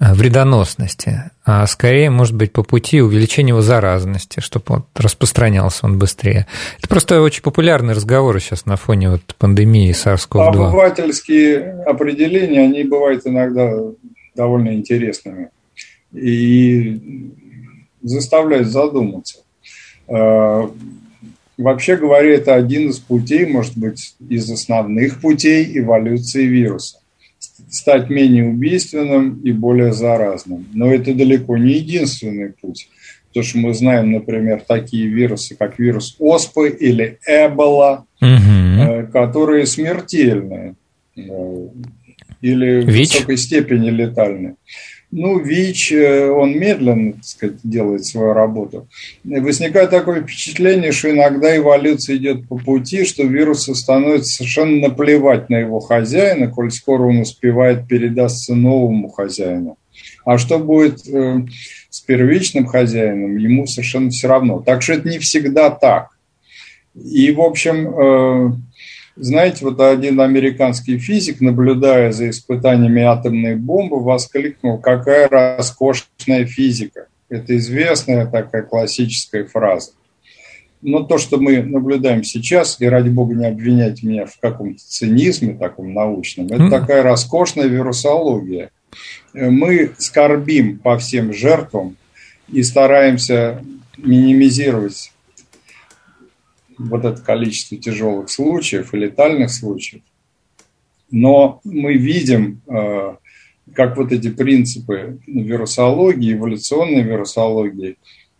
Э, 0.00 0.14
вредоносности, 0.14 1.32
а 1.44 1.66
скорее, 1.66 2.08
может 2.10 2.36
быть, 2.36 2.52
по 2.52 2.62
пути 2.62 3.02
увеличения 3.02 3.48
его 3.48 3.62
заразности, 3.62 4.38
чтобы 4.38 4.64
вот 4.68 4.86
распространялся 4.94 5.86
он 5.86 5.98
быстрее. 5.98 6.46
Это 6.78 6.88
просто 6.88 7.20
очень 7.20 7.42
популярный 7.42 7.94
разговор 7.94 8.40
сейчас 8.40 8.64
на 8.64 8.76
фоне 8.76 9.10
вот 9.10 9.34
пандемии 9.38 9.90
SARS-CoV-2. 9.90 10.68
Обывательские 10.68 11.82
определения, 11.84 12.60
они 12.60 12.84
бывают 12.84 13.26
иногда 13.26 13.72
довольно 14.36 14.72
интересными 14.72 15.50
и 16.12 17.32
заставляют 18.00 18.68
задуматься. 18.68 19.38
Вообще 21.58 21.96
говоря, 21.96 22.34
это 22.34 22.54
один 22.54 22.88
из 22.88 23.00
путей, 23.00 23.44
может 23.44 23.76
быть, 23.76 24.14
из 24.28 24.48
основных 24.48 25.20
путей 25.20 25.78
эволюции 25.78 26.44
вируса 26.44 26.98
стать 27.70 28.08
менее 28.08 28.46
убийственным 28.46 29.40
и 29.42 29.52
более 29.52 29.92
заразным. 29.92 30.66
Но 30.72 30.92
это 30.92 31.14
далеко 31.14 31.56
не 31.56 31.74
единственный 31.74 32.52
путь. 32.52 32.88
Потому 33.28 33.44
что 33.44 33.58
мы 33.58 33.74
знаем, 33.74 34.12
например, 34.12 34.62
такие 34.66 35.06
вирусы, 35.06 35.54
как 35.54 35.78
вирус 35.78 36.16
ОСПы 36.18 36.70
или 36.70 37.18
Эбола, 37.26 38.06
угу. 38.20 39.12
которые 39.12 39.66
смертельны 39.66 40.76
э, 41.16 41.20
или 42.40 42.82
ВИЧ? 42.82 42.84
в 42.84 43.14
высокой 43.14 43.36
степени 43.36 43.90
летальны. 43.90 44.54
Ну, 45.10 45.38
ВИЧ, 45.38 45.92
э, 45.92 46.30
он 46.30 46.58
медленно, 46.58 47.14
так 47.14 47.24
сказать, 47.24 47.56
делает 47.62 48.04
свою 48.04 48.34
работу. 48.34 48.88
возникает 49.24 49.88
такое 49.88 50.20
впечатление, 50.20 50.92
что 50.92 51.10
иногда 51.10 51.56
эволюция 51.56 52.16
идет 52.16 52.46
по 52.46 52.58
пути, 52.58 53.04
что 53.04 53.22
вирусу 53.22 53.74
становится 53.74 54.34
совершенно 54.34 54.88
наплевать 54.88 55.48
на 55.48 55.56
его 55.56 55.80
хозяина, 55.80 56.48
коль 56.48 56.70
скоро 56.70 57.04
он 57.04 57.20
успевает 57.20 57.88
передастся 57.88 58.54
новому 58.54 59.08
хозяину. 59.08 59.78
А 60.26 60.36
что 60.36 60.58
будет 60.58 61.08
э, 61.08 61.40
с 61.88 62.00
первичным 62.00 62.66
хозяином, 62.66 63.38
ему 63.38 63.66
совершенно 63.66 64.10
все 64.10 64.28
равно. 64.28 64.60
Так 64.60 64.82
что 64.82 64.92
это 64.92 65.08
не 65.08 65.18
всегда 65.18 65.70
так. 65.70 66.18
И, 66.94 67.32
в 67.32 67.40
общем, 67.40 67.88
э, 67.88 68.52
знаете, 69.20 69.64
вот 69.64 69.80
один 69.80 70.20
американский 70.20 70.98
физик, 70.98 71.40
наблюдая 71.40 72.12
за 72.12 72.30
испытаниями 72.30 73.02
атомной 73.02 73.56
бомбы, 73.56 74.00
воскликнул, 74.00 74.78
какая 74.78 75.28
роскошная 75.28 76.46
физика. 76.46 77.08
Это 77.28 77.56
известная 77.56 78.26
такая 78.26 78.62
классическая 78.62 79.44
фраза. 79.44 79.90
Но 80.80 81.02
то, 81.02 81.18
что 81.18 81.38
мы 81.38 81.62
наблюдаем 81.62 82.22
сейчас, 82.22 82.80
и 82.80 82.86
ради 82.86 83.08
бога 83.08 83.34
не 83.34 83.46
обвиняйте 83.46 84.06
меня 84.06 84.26
в 84.26 84.38
каком-то 84.38 84.78
цинизме 84.78 85.54
таком 85.54 85.92
научном, 85.92 86.46
это 86.46 86.70
такая 86.70 87.02
роскошная 87.02 87.66
вирусология. 87.66 88.70
Мы 89.34 89.90
скорбим 89.98 90.78
по 90.78 90.96
всем 90.96 91.32
жертвам 91.32 91.96
и 92.50 92.62
стараемся 92.62 93.62
минимизировать 93.96 95.12
вот 96.78 97.04
это 97.04 97.20
количество 97.20 97.76
тяжелых 97.76 98.30
случаев 98.30 98.94
и 98.94 98.98
летальных 98.98 99.50
случаев. 99.50 100.02
Но 101.10 101.60
мы 101.64 101.94
видим, 101.94 102.60
э, 102.66 103.16
как 103.74 103.96
вот 103.96 104.12
эти 104.12 104.30
принципы 104.30 105.18
вирусологии, 105.26 106.34
эволюционной 106.34 107.02
вирусологии 107.02 107.96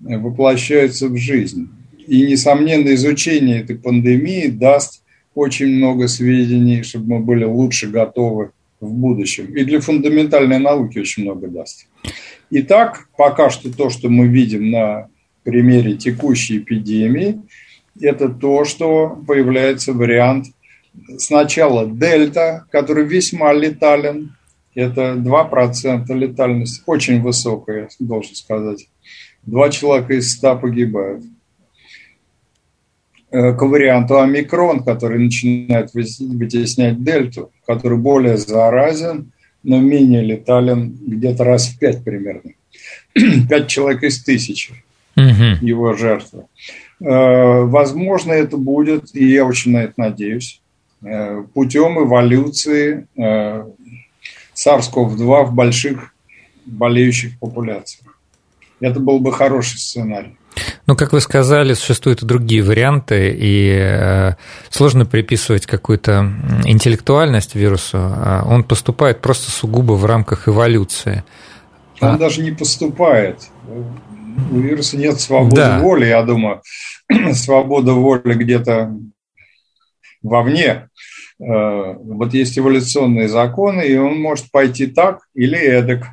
э, 0.06 0.18
воплощаются 0.18 1.08
в 1.08 1.16
жизнь. 1.16 1.68
И, 2.06 2.22
несомненно, 2.22 2.94
изучение 2.94 3.60
этой 3.60 3.76
пандемии 3.76 4.46
даст 4.48 5.02
очень 5.34 5.76
много 5.76 6.08
сведений, 6.08 6.82
чтобы 6.82 7.16
мы 7.16 7.20
были 7.20 7.44
лучше 7.44 7.88
готовы 7.88 8.52
в 8.80 8.92
будущем. 8.92 9.46
И 9.46 9.64
для 9.64 9.80
фундаментальной 9.80 10.58
науки 10.58 10.98
очень 10.98 11.24
много 11.24 11.48
даст. 11.48 11.86
Итак, 12.50 13.08
пока 13.16 13.50
что 13.50 13.70
то, 13.74 13.90
что 13.90 14.08
мы 14.08 14.28
видим 14.28 14.70
на 14.70 15.08
примере 15.42 15.96
текущей 15.96 16.58
эпидемии– 16.58 17.40
это 18.00 18.28
то, 18.28 18.64
что 18.64 19.18
появляется 19.26 19.92
вариант 19.92 20.46
сначала 21.18 21.86
дельта, 21.86 22.66
который 22.70 23.04
весьма 23.04 23.52
летален, 23.52 24.36
это 24.74 25.14
2% 25.14 26.14
летальность, 26.14 26.82
очень 26.86 27.20
высокая, 27.20 27.88
должен 27.98 28.34
сказать. 28.34 28.88
Два 29.44 29.70
человека 29.70 30.14
из 30.14 30.32
ста 30.32 30.54
погибают. 30.54 31.24
Э, 33.30 33.52
к 33.52 33.62
варианту 33.62 34.20
омикрон, 34.20 34.84
который 34.84 35.18
начинает 35.18 35.92
вытеснять 35.92 37.02
дельту, 37.02 37.50
который 37.66 37.98
более 37.98 38.36
заразен, 38.38 39.32
но 39.62 39.80
менее 39.80 40.22
летален 40.22 40.96
где-то 41.06 41.44
раз 41.44 41.68
в 41.68 41.78
пять 41.78 42.02
примерно. 42.04 42.52
Пять 43.48 43.68
человек 43.68 44.02
из 44.04 44.22
тысячи 44.22 44.72
угу. 45.16 45.66
его 45.66 45.94
жертвы. 45.94 46.44
Э, 47.00 47.62
возможно, 47.64 48.32
это 48.32 48.56
будет, 48.56 49.14
и 49.14 49.30
я 49.30 49.44
очень 49.44 49.72
на 49.72 49.84
это 49.84 49.94
надеюсь, 49.96 50.60
э, 51.02 51.44
путем 51.54 52.02
эволюции 52.04 53.06
э, 53.16 53.64
SARS-CoV-2 54.54 55.44
в 55.44 55.54
больших 55.54 56.14
болеющих 56.66 57.38
популяциях. 57.38 58.18
Это 58.80 59.00
был 59.00 59.20
бы 59.20 59.32
хороший 59.32 59.78
сценарий. 59.78 60.36
Ну, 60.86 60.96
как 60.96 61.12
вы 61.12 61.20
сказали, 61.20 61.74
существуют 61.74 62.22
и 62.22 62.26
другие 62.26 62.62
варианты, 62.62 63.36
и 63.38 64.34
сложно 64.70 65.06
приписывать 65.06 65.66
какую-то 65.66 66.32
интеллектуальность 66.64 67.54
вирусу. 67.54 67.98
А 67.98 68.44
он 68.44 68.64
поступает 68.64 69.20
просто 69.20 69.50
сугубо 69.52 69.92
в 69.92 70.04
рамках 70.04 70.48
эволюции. 70.48 71.22
Он 72.00 72.14
а... 72.14 72.18
даже 72.18 72.42
не 72.42 72.50
поступает 72.50 73.48
у 74.50 74.58
вируса 74.58 74.96
нет 74.96 75.20
свободы 75.20 75.56
да. 75.56 75.78
воли, 75.80 76.06
я 76.06 76.22
думаю. 76.22 76.62
Свобода 77.32 77.92
воли 77.92 78.34
где-то 78.34 78.94
вовне. 80.22 80.88
Э, 81.40 81.94
вот 81.94 82.34
есть 82.34 82.58
эволюционные 82.58 83.28
законы, 83.28 83.82
и 83.82 83.96
он 83.96 84.20
может 84.20 84.50
пойти 84.50 84.86
так 84.86 85.20
или 85.34 85.58
эдак. 85.58 86.04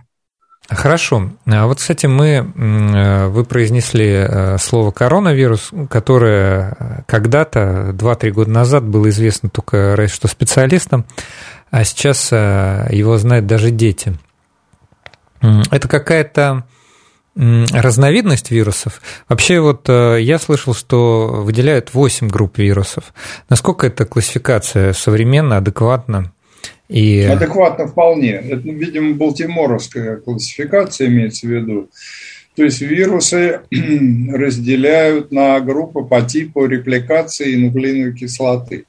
Хорошо. 0.68 1.30
А 1.46 1.68
вот, 1.68 1.78
кстати, 1.78 2.08
мы, 2.08 2.52
э, 2.56 3.28
вы 3.28 3.44
произнесли 3.46 4.08
э, 4.08 4.58
слово 4.58 4.92
коронавирус, 4.92 5.72
которое 5.90 7.04
когда-то, 7.08 7.92
2-3 7.94 8.32
года 8.32 8.52
назад, 8.52 8.84
было 8.84 9.10
известно 9.10 9.50
только 9.50 10.08
что 10.08 10.28
специалистам, 10.28 11.06
а 11.72 11.84
сейчас 11.84 12.32
его 12.32 13.18
знают 13.18 13.48
даже 13.48 13.70
дети. 13.70 14.14
Это 15.42 15.88
какая-то 15.88 16.64
разновидность 17.36 18.50
вирусов. 18.50 19.02
Вообще 19.28 19.60
вот 19.60 19.90
э, 19.90 20.20
я 20.22 20.40
слышал, 20.40 20.74
что 20.74 21.28
выделяют 21.44 21.94
8 21.94 22.30
групп 22.30 22.58
вирусов. 22.58 23.14
Насколько 23.50 23.88
эта 23.88 24.06
классификация 24.06 24.94
современна, 24.94 25.58
адекватна? 25.58 26.32
И... 26.88 27.22
Адекватно 27.22 27.88
вполне. 27.88 28.34
Это, 28.34 28.62
видимо, 28.70 29.16
балтиморовская 29.16 30.18
классификация 30.18 31.08
имеется 31.08 31.48
в 31.48 31.50
виду. 31.50 31.90
То 32.56 32.64
есть 32.64 32.80
вирусы 32.82 33.62
разделяют 34.34 35.32
на 35.32 35.60
группы 35.60 36.04
по 36.04 36.22
типу 36.22 36.66
репликации 36.66 37.56
нуклеиновой 37.56 38.16
кислоты. 38.16 38.86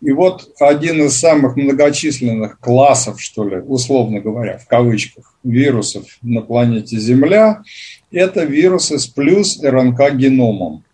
И 0.00 0.12
вот 0.12 0.52
один 0.60 1.02
из 1.02 1.18
самых 1.18 1.56
многочисленных 1.56 2.60
классов, 2.60 3.20
что 3.20 3.48
ли, 3.48 3.56
условно 3.56 4.20
говоря, 4.20 4.58
в 4.58 4.66
кавычках, 4.68 5.34
вирусов 5.42 6.04
на 6.22 6.40
планете 6.42 6.98
Земля 6.98 7.62
Это 8.12 8.44
вирусы 8.44 8.98
с 8.98 9.06
плюс 9.06 9.60
РНК-геномом. 9.62 10.84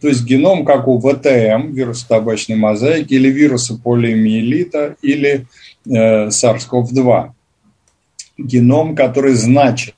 То 0.00 0.08
есть 0.08 0.24
геном, 0.24 0.64
как 0.64 0.86
у 0.88 1.00
ВТМ, 1.00 1.72
вирус 1.72 2.04
табачной 2.04 2.56
мозаики, 2.56 3.14
или 3.14 3.28
вируса 3.28 3.78
полиомиелита, 3.82 4.96
или 5.02 5.46
э, 5.86 6.28
SARS-CoV-2. 6.28 7.30
Геном, 8.38 8.94
который 8.94 9.34
значит, 9.34 9.94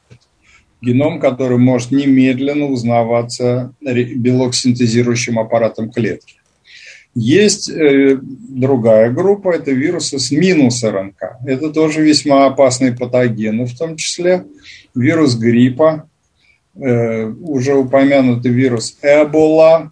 геном, 0.80 1.18
который 1.18 1.58
может 1.58 1.90
немедленно 1.90 2.66
узнаваться 2.66 3.74
белок 3.80 4.54
синтезирующим 4.54 5.38
аппаратом 5.38 5.90
клетки. 5.90 6.36
Есть 7.14 7.70
э, 7.70 8.18
другая 8.22 9.10
группа, 9.10 9.50
это 9.50 9.72
вирусы 9.72 10.18
с 10.18 10.30
минус 10.30 10.84
РНК. 10.84 11.38
Это 11.44 11.70
тоже 11.70 12.02
весьма 12.02 12.46
опасные 12.46 12.92
патогены, 12.92 13.66
в 13.66 13.76
том 13.76 13.96
числе 13.96 14.44
вирус 14.94 15.36
гриппа, 15.36 16.08
э, 16.76 17.26
уже 17.26 17.74
упомянутый 17.74 18.52
вирус 18.52 18.98
Эбола, 19.02 19.90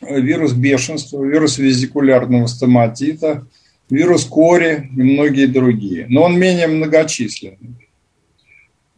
вирус 0.00 0.52
бешенства, 0.52 1.22
вирус 1.24 1.58
визикулярного 1.58 2.46
стоматита, 2.46 3.46
вирус 3.88 4.24
кори 4.24 4.90
и 4.94 5.02
многие 5.02 5.46
другие. 5.46 6.06
Но 6.08 6.24
он 6.24 6.38
менее 6.38 6.66
многочисленный. 6.66 7.88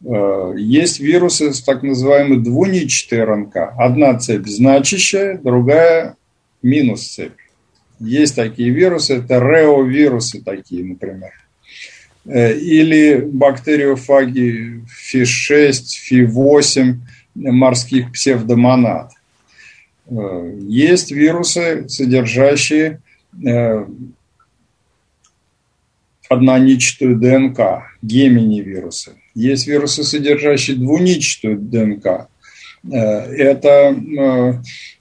Э, 0.05 0.55
есть 0.57 1.01
вирусы 1.01 1.53
с 1.53 1.63
так 1.63 1.83
называемой 1.83 2.39
двуничатой 2.39 3.25
РНК. 3.25 3.57
Одна 3.79 4.19
цепь 4.19 4.47
значащая, 4.47 5.39
другая 5.39 6.17
минус 6.65 7.07
цепь. 7.07 7.39
Есть 8.01 8.35
такие 8.35 8.71
вирусы, 8.71 9.19
это 9.19 9.39
реовирусы 9.39 10.43
такие, 10.43 10.85
например. 10.85 11.33
Э, 12.25 12.57
или 12.57 13.21
бактериофаги 13.21 14.83
FI6, 15.13 15.73
FI8, 16.11 16.95
морских 17.35 18.13
псевдомонад. 18.13 19.13
Э, 20.07 20.59
есть 20.69 21.13
вирусы, 21.13 21.89
содержащие 21.89 23.01
э, 23.47 23.87
одноничатую 26.29 27.17
ДНК, 27.17 27.85
гемини 28.03 28.61
вирусы. 28.61 29.13
Есть 29.35 29.67
вирусы, 29.67 30.05
содержащие 30.05 30.77
двуничатую 30.77 31.59
ДНК, 31.59 32.29
это 32.91 33.69
э, 33.69 34.55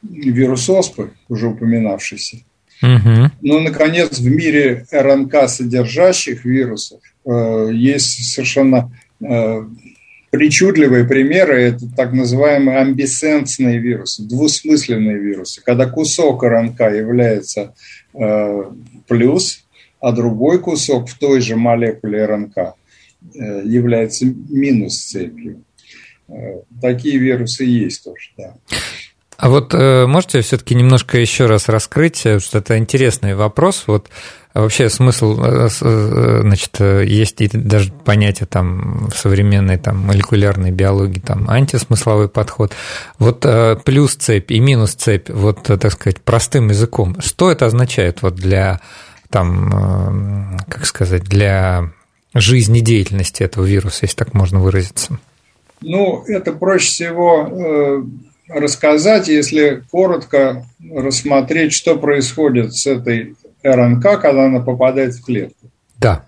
вирус 0.03 0.69
оспы, 0.69 1.11
уже 1.27 1.47
упоминавшийся. 1.47 2.37
Угу. 2.81 3.31
Ну, 3.41 3.59
наконец, 3.59 4.19
в 4.19 4.29
мире 4.29 4.85
РНК 4.91 5.49
содержащих 5.49 6.45
вирусов 6.45 7.01
э, 7.25 7.69
есть 7.73 8.33
совершенно 8.33 8.91
причудливые 10.31 11.05
примеры. 11.05 11.61
Это 11.61 11.85
так 11.95 12.11
называемые 12.11 12.79
амбисенсные 12.79 13.79
вирусы, 13.79 14.23
двусмысленные 14.23 15.17
вирусы, 15.17 15.61
когда 15.63 15.85
кусок 15.85 16.43
РНК 16.43 16.81
является 16.81 17.73
плюс, 19.07 19.63
а 20.01 20.11
другой 20.11 20.59
кусок 20.59 21.07
в 21.07 21.17
той 21.17 21.39
же 21.39 21.55
молекуле 21.55 22.25
РНК 22.25 22.75
является 23.33 24.25
минус 24.25 24.97
цепью. 24.97 25.63
Э, 26.33 26.61
такие 26.81 27.17
вирусы 27.17 27.63
есть 27.63 28.03
тоже, 28.03 28.29
да. 28.37 28.53
А 29.37 29.49
вот 29.49 29.73
э, 29.73 30.05
можете 30.05 30.41
все-таки 30.41 30.75
немножко 30.75 31.17
еще 31.17 31.45
раз 31.45 31.69
раскрыть, 31.69 32.25
э, 32.25 32.39
что 32.39 32.59
это 32.59 32.77
интересный 32.77 33.35
вопрос. 33.35 33.83
Вот 33.87 34.09
вообще 34.53 34.89
смысл, 34.89 35.35
значит, 35.67 36.79
есть 36.79 37.39
даже 37.59 37.91
понятие 37.91 38.45
там 38.45 39.09
в 39.09 39.17
современной 39.17 39.77
там 39.77 39.97
молекулярной 39.97 40.69
биологии, 40.69 41.19
там 41.19 41.49
антисмысловой 41.49 42.29
подход. 42.29 42.71
Вот 43.17 43.47
плюс 43.83 44.13
цепь 44.13 44.51
и 44.51 44.59
минус 44.59 44.93
цепь, 44.93 45.31
вот, 45.31 45.63
так 45.63 45.91
сказать, 45.91 46.21
простым 46.21 46.69
языком, 46.69 47.19
что 47.19 47.49
это 47.49 47.65
означает 47.65 48.21
вот 48.21 48.35
для 48.35 48.79
там, 49.31 50.59
как 50.69 50.85
сказать, 50.85 51.23
для 51.23 51.89
жизнедеятельности 52.35 53.41
этого 53.41 53.65
вируса, 53.65 54.01
если 54.03 54.17
так 54.17 54.35
можно 54.35 54.59
выразиться? 54.59 55.17
Ну, 55.83 56.23
это 56.27 56.53
проще 56.53 56.87
всего 56.87 57.49
э, 57.49 58.03
рассказать, 58.47 59.27
если 59.27 59.83
коротко 59.91 60.65
рассмотреть, 60.91 61.73
что 61.73 61.97
происходит 61.97 62.73
с 62.73 62.87
этой 62.87 63.35
РНК, 63.63 64.21
когда 64.21 64.45
она 64.45 64.61
попадает 64.61 65.13
в 65.13 65.23
клетку. 65.23 65.69
Да. 65.99 66.25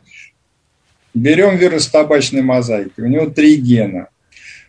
Берем 1.14 1.58
вирус 1.58 1.88
табачной 1.88 2.41
мозаики. 2.41 2.99
У 2.99 3.08
него 3.08 3.28
три 3.28 3.56
гена. 3.56 4.08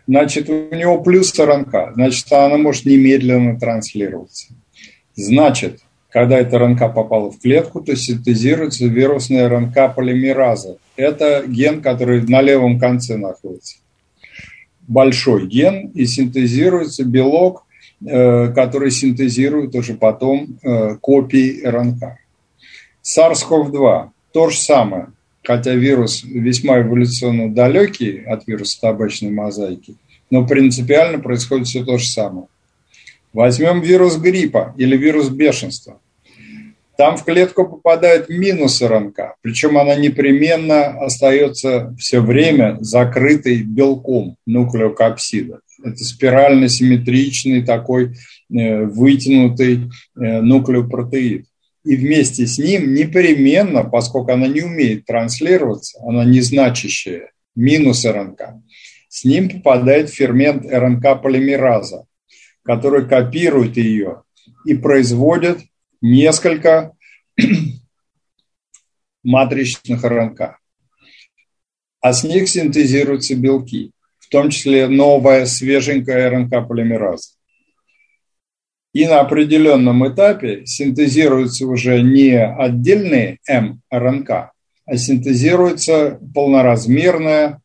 Значит, 0.06 0.48
у 0.48 0.72
него 0.74 1.02
плюс 1.02 1.36
РНК. 1.36 1.94
Значит, 1.94 2.30
она 2.32 2.56
может 2.56 2.86
немедленно 2.86 3.58
транслироваться. 3.58 4.54
Значит, 5.16 5.80
когда 6.10 6.38
эта 6.38 6.58
РНК 6.58 6.94
попала 6.94 7.32
в 7.32 7.40
клетку, 7.40 7.80
то 7.80 7.96
синтезируется 7.96 8.86
вирусная 8.86 9.48
РНК 9.48 9.94
полимераза. 9.96 10.76
Это 10.94 11.44
ген, 11.46 11.82
который 11.82 12.22
на 12.22 12.40
левом 12.40 12.78
конце 12.78 13.16
находится 13.16 13.78
большой 14.88 15.46
ген 15.46 15.88
и 15.88 16.06
синтезируется 16.06 17.04
белок, 17.04 17.64
э, 18.04 18.52
который 18.52 18.90
синтезирует 18.90 19.74
уже 19.74 19.94
потом 19.94 20.58
э, 20.62 20.96
копии 21.00 21.62
РНК. 21.64 22.18
SARS-CoV-2 23.02 24.08
то 24.32 24.50
же 24.50 24.58
самое, 24.58 25.08
хотя 25.42 25.74
вирус 25.74 26.22
весьма 26.24 26.80
эволюционно 26.80 27.52
далекий 27.52 28.22
от 28.24 28.46
вируса 28.46 28.80
табачной 28.80 29.30
мозаики, 29.30 29.94
но 30.30 30.46
принципиально 30.46 31.18
происходит 31.20 31.68
все 31.68 31.84
то 31.84 31.98
же 31.98 32.06
самое. 32.06 32.46
Возьмем 33.32 33.80
вирус 33.80 34.16
гриппа 34.16 34.74
или 34.76 34.96
вирус 34.96 35.28
бешенства. 35.28 36.00
Там 36.96 37.18
в 37.18 37.24
клетку 37.24 37.68
попадает 37.68 38.28
минус 38.30 38.80
РНК, 38.80 39.36
причем 39.42 39.76
она 39.76 39.96
непременно 39.96 40.98
остается 41.00 41.94
все 41.98 42.20
время 42.20 42.78
закрытой 42.80 43.62
белком 43.62 44.36
нуклеокапсида. 44.46 45.60
Это 45.84 46.04
спирально-симметричный 46.04 47.62
такой 47.64 48.16
э, 48.50 48.84
вытянутый 48.84 49.90
э, 50.18 50.40
нуклеопротеид. 50.40 51.46
И 51.84 51.96
вместе 51.96 52.46
с 52.46 52.58
ним 52.58 52.94
непременно, 52.94 53.84
поскольку 53.84 54.32
она 54.32 54.48
не 54.48 54.62
умеет 54.62 55.04
транслироваться, 55.04 56.00
она 56.02 56.24
незначащая, 56.24 57.30
минус 57.54 58.04
РНК, 58.06 58.40
с 59.08 59.24
ним 59.24 59.50
попадает 59.50 60.10
фермент 60.10 60.64
РНК-полимераза, 60.64 62.04
который 62.64 63.06
копирует 63.06 63.76
ее 63.76 64.22
и 64.64 64.74
производит 64.74 65.58
несколько 66.00 66.92
матричных 69.22 70.04
РНК. 70.04 70.58
А 72.00 72.12
с 72.12 72.24
них 72.24 72.48
синтезируются 72.48 73.34
белки, 73.34 73.92
в 74.18 74.28
том 74.28 74.50
числе 74.50 74.88
новая 74.88 75.46
свеженькая 75.46 76.30
РНК-полимераза. 76.30 77.36
И 78.92 79.06
на 79.06 79.20
определенном 79.20 80.08
этапе 80.08 80.64
синтезируются 80.64 81.66
уже 81.66 82.00
не 82.00 82.42
отдельные 82.42 83.38
мРНК, 83.90 84.30
а 84.86 84.96
синтезируется 84.96 86.18
полноразмерная 86.34 87.60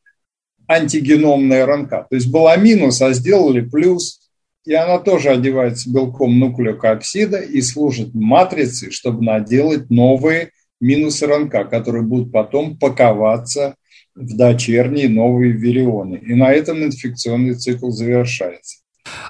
антигеномная 0.67 1.65
РНК. 1.65 1.89
То 1.89 2.15
есть 2.15 2.31
была 2.31 2.55
минус, 2.57 3.01
а 3.01 3.13
сделали 3.13 3.61
плюс, 3.61 4.20
и 4.65 4.73
она 4.73 4.99
тоже 4.99 5.29
одевается 5.29 5.91
белком 5.91 6.39
нуклеокапсида 6.39 7.37
и 7.37 7.61
служит 7.61 8.13
матрицей, 8.13 8.91
чтобы 8.91 9.23
наделать 9.23 9.89
новые 9.89 10.51
минус 10.79 11.21
РНК, 11.21 11.69
которые 11.69 12.03
будут 12.03 12.31
потом 12.31 12.77
паковаться 12.77 13.75
в 14.15 14.35
дочерние 14.35 15.09
новые 15.09 15.53
вирионы. 15.53 16.15
И 16.15 16.33
на 16.33 16.51
этом 16.51 16.83
инфекционный 16.83 17.55
цикл 17.55 17.89
завершается. 17.89 18.77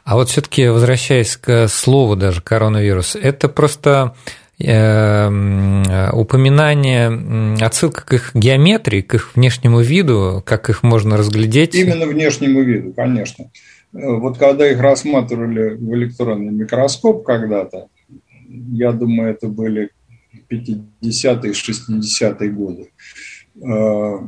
А 0.03 0.15
вот 0.15 0.29
все-таки 0.29 0.67
возвращаясь 0.67 1.37
к 1.37 1.67
слову 1.67 2.15
даже 2.15 2.41
коронавирус, 2.41 3.15
это 3.15 3.47
просто 3.47 4.15
э, 4.59 6.09
упоминание, 6.11 7.63
отсылка 7.63 8.05
к 8.05 8.13
их 8.13 8.31
геометрии, 8.33 9.01
к 9.01 9.13
их 9.13 9.35
внешнему 9.35 9.81
виду, 9.81 10.43
как 10.45 10.69
их 10.69 10.83
можно 10.83 11.15
разглядеть? 11.15 11.75
Именно 11.75 12.07
внешнему 12.07 12.61
виду, 12.61 12.93
конечно. 12.93 13.49
Вот 13.93 14.37
когда 14.37 14.69
их 14.69 14.79
рассматривали 14.79 15.75
в 15.75 15.93
электронный 15.95 16.51
микроскоп 16.51 17.25
когда-то, 17.25 17.89
я 18.47 18.91
думаю, 18.91 19.31
это 19.31 19.47
были 19.47 19.91
50-е, 20.49 21.51
60-е 21.51 22.49
годы, 22.51 22.91
э, 23.55 24.19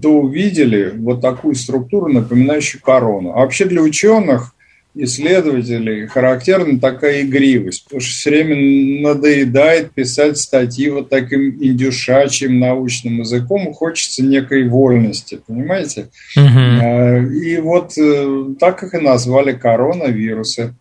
то 0.00 0.20
увидели 0.20 0.92
вот 0.96 1.20
такую 1.20 1.54
структуру, 1.54 2.12
напоминающую 2.12 2.80
корону. 2.82 3.32
А 3.32 3.40
вообще 3.40 3.64
для 3.64 3.82
ученых 3.82 4.54
исследователей 4.94 6.06
характерна 6.06 6.78
такая 6.78 7.22
игривость, 7.22 7.84
потому 7.84 8.00
что 8.00 8.10
все 8.10 8.30
время 8.30 9.00
надоедает 9.02 9.92
писать 9.92 10.36
статьи 10.38 10.90
вот 10.90 11.08
таким 11.08 11.50
индюшачьим 11.50 12.58
научным 12.58 13.20
языком, 13.20 13.72
хочется 13.72 14.22
некой 14.22 14.68
вольности, 14.68 15.40
понимаете? 15.46 16.08
Угу. 16.36 17.32
И 17.32 17.56
вот 17.58 17.96
э, 17.96 18.54
так 18.60 18.82
их 18.82 18.94
и 18.94 18.98
назвали 18.98 19.52
коронавирусы. 19.52 20.74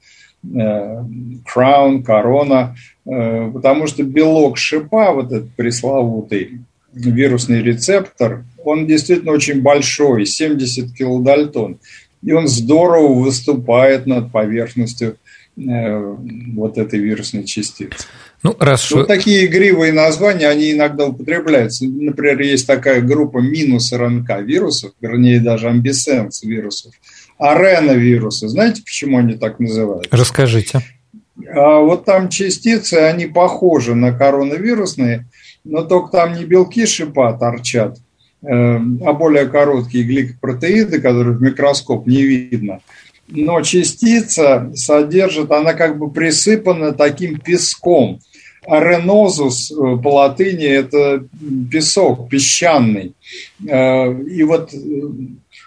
Краун, 1.45 2.01
корона, 2.03 2.76
потому 3.05 3.86
что 3.86 4.01
белок 4.01 4.57
шипа, 4.57 5.12
вот 5.12 5.32
этот 5.32 5.51
пресловутый 5.51 6.62
вирусный 6.93 7.62
рецептор, 7.62 8.43
он 8.64 8.88
действительно 8.88 9.32
очень 9.32 9.62
большой, 9.62 10.26
70 10.26 10.93
килодальтон 10.93 11.80
и 12.22 12.32
он 12.32 12.47
здорово 12.47 13.13
выступает 13.13 14.05
над 14.05 14.32
поверхностью 14.32 15.17
э, 15.57 16.15
вот 16.55 16.78
этой 16.78 16.99
вирусной 16.99 17.45
частицы. 17.45 18.05
Ну, 18.43 18.55
раз 18.59 18.89
вот 18.91 19.07
такие 19.07 19.45
игривые 19.45 19.93
названия, 19.93 20.47
они 20.47 20.72
иногда 20.72 21.05
употребляются. 21.05 21.86
Например, 21.86 22.41
есть 22.41 22.65
такая 22.65 23.01
группа 23.01 23.39
минус 23.39 23.91
РНК 23.93 24.41
вирусов, 24.41 24.91
вернее, 24.99 25.39
даже 25.39 25.67
амбисенс 25.67 26.43
вирусов, 26.43 26.93
ареновирусы. 27.38 28.47
Знаете, 28.47 28.82
почему 28.84 29.19
они 29.19 29.36
так 29.36 29.59
называют? 29.59 30.07
Расскажите. 30.11 30.82
А 31.53 31.80
вот 31.80 32.05
там 32.05 32.30
частицы, 32.30 32.95
они 32.95 33.26
похожи 33.26 33.95
на 33.95 34.11
коронавирусные, 34.11 35.28
но 35.63 35.84
только 35.84 36.11
там 36.11 36.34
не 36.34 36.45
белки 36.45 36.86
шипа 36.86 37.34
торчат, 37.34 37.97
а 38.43 39.13
более 39.13 39.45
короткие 39.45 40.03
гликопротеиды, 40.03 40.99
которые 40.99 41.37
в 41.37 41.41
микроскоп 41.41 42.07
не 42.07 42.23
видно. 42.23 42.79
Но 43.31 43.61
частица 43.61 44.71
содержит, 44.75 45.51
она 45.51 45.73
как 45.73 45.97
бы 45.97 46.11
присыпана 46.11 46.91
таким 46.91 47.39
песком. 47.39 48.19
Аренозус 48.67 49.71
э, 49.71 49.75
по 49.75 50.15
латыни– 50.15 50.65
это 50.67 51.25
песок, 51.71 52.29
песчаный. 52.29 53.13
Э, 53.67 54.21
и 54.21 54.43
вот, 54.43 54.71
э, 54.73 54.77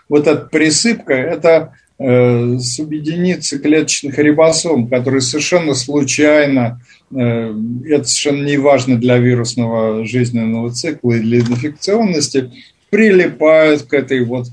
вот 0.09 0.27
эта 0.29 0.47
присыпка– 0.47 1.13
это 1.15 1.73
субъединицы 1.97 3.61
клеточных 3.61 4.19
рибосом, 4.19 4.89
которые 4.89 5.21
совершенно 5.21 5.75
случайно 5.75 6.81
Э, 7.15 7.55
это 7.87 8.05
совершенно 8.05 8.45
не 8.45 8.57
важно 8.57 8.97
для 8.99 9.19
вирусного 9.19 10.05
жизненного 10.05 10.71
цикла 10.73 11.13
и 11.13 11.21
для 11.21 11.41
инфекционности, 11.41 12.51
прилипают 12.91 13.83
к 13.83 13.95
этой 13.95 14.25
вот 14.25 14.49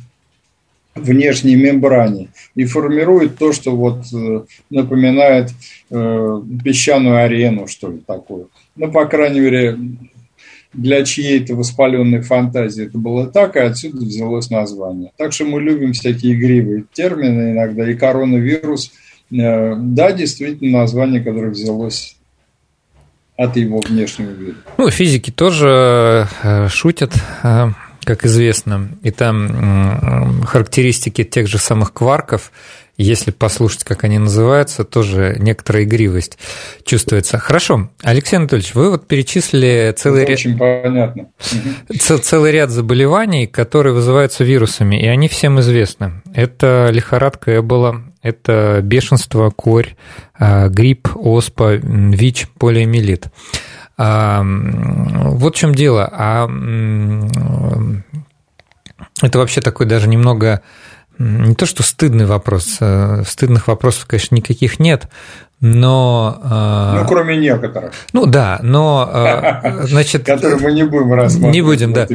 внешней 0.93 1.55
мембране 1.55 2.29
и 2.55 2.65
формируют 2.65 3.37
то, 3.37 3.53
что 3.53 3.75
вот 3.75 4.03
э, 4.13 4.41
напоминает 4.69 5.49
э, 5.89 6.41
песчаную 6.63 7.23
арену, 7.23 7.67
что 7.67 7.89
ли, 7.91 7.99
такую. 8.05 8.49
Ну, 8.75 8.91
по 8.91 9.05
крайней 9.05 9.39
мере, 9.39 9.77
для 10.73 11.03
чьей-то 11.03 11.55
воспаленной 11.55 12.21
фантазии 12.21 12.85
это 12.85 12.97
было 12.97 13.27
так, 13.27 13.55
и 13.55 13.59
отсюда 13.59 14.05
взялось 14.05 14.49
название. 14.49 15.11
Так 15.17 15.33
что 15.33 15.45
мы 15.45 15.61
любим 15.61 15.93
всякие 15.93 16.33
игривые 16.33 16.85
термины 16.93 17.51
иногда, 17.51 17.89
и 17.89 17.95
коронавирус, 17.95 18.91
да, 19.29 20.11
действительно, 20.11 20.79
название, 20.79 21.21
которое 21.21 21.49
взялось 21.49 22.17
от 23.37 23.55
его 23.57 23.79
внешнего 23.79 24.31
вида. 24.31 24.57
Ну, 24.77 24.89
физики 24.89 25.31
тоже 25.31 26.27
э, 26.43 26.67
шутят, 26.67 27.13
э, 27.43 27.71
как 28.03 28.25
известно, 28.25 28.89
и 29.03 29.11
там 29.11 30.43
характеристики 30.45 31.23
тех 31.23 31.47
же 31.47 31.57
самых 31.57 31.93
кварков, 31.93 32.51
если 32.97 33.31
послушать, 33.31 33.83
как 33.83 34.03
они 34.03 34.19
называются, 34.19 34.83
тоже 34.83 35.35
некоторая 35.39 35.83
игривость 35.83 36.37
чувствуется. 36.85 37.39
Хорошо, 37.39 37.89
Алексей 38.03 38.35
Анатольевич, 38.35 38.75
вы 38.75 38.91
вот 38.91 39.07
перечислили 39.07 39.93
целый 39.97 40.25
ряд... 40.25 40.39
Очень 40.39 40.57
понятно. 40.57 41.27
Целый 41.99 42.51
ряд 42.51 42.69
заболеваний, 42.69 43.47
которые 43.47 43.93
вызываются 43.93 44.43
вирусами, 44.43 45.01
и 45.01 45.07
они 45.07 45.27
всем 45.27 45.59
известны. 45.59 46.21
Это 46.33 46.89
лихорадка 46.91 47.57
Эбола, 47.57 48.03
это 48.21 48.81
бешенство, 48.83 49.49
корь, 49.49 49.95
а, 50.37 50.67
грипп, 50.67 51.09
оспа, 51.15 51.73
ВИЧ, 51.73 52.49
полиомиелит. 52.57 53.27
А, 53.97 54.43
вот 54.43 55.55
в 55.55 55.57
чем 55.57 55.73
дело. 55.75 56.09
А 56.11 56.47
это 59.21 59.37
вообще 59.39 59.61
такой 59.61 59.85
даже 59.85 60.07
немного 60.07 60.61
не 61.21 61.55
то 61.55 61.65
что 61.65 61.83
стыдный 61.83 62.25
вопрос, 62.25 62.77
э, 62.79 63.23
стыдных 63.27 63.67
вопросов, 63.67 64.05
конечно, 64.07 64.35
никаких 64.35 64.79
нет, 64.79 65.07
но... 65.59 66.41
Э, 66.43 67.01
ну, 67.01 67.07
кроме 67.07 67.37
некоторых. 67.37 67.93
Ну, 68.13 68.25
да, 68.25 68.59
но, 68.63 69.09
э, 69.13 69.83
значит... 69.87 70.25
Которые 70.25 70.59
мы 70.59 70.71
не 70.71 70.83
будем 70.83 71.13
рассматривать 71.13 71.53
Не 71.53 71.61
будем, 71.61 71.93
да. 71.93 72.07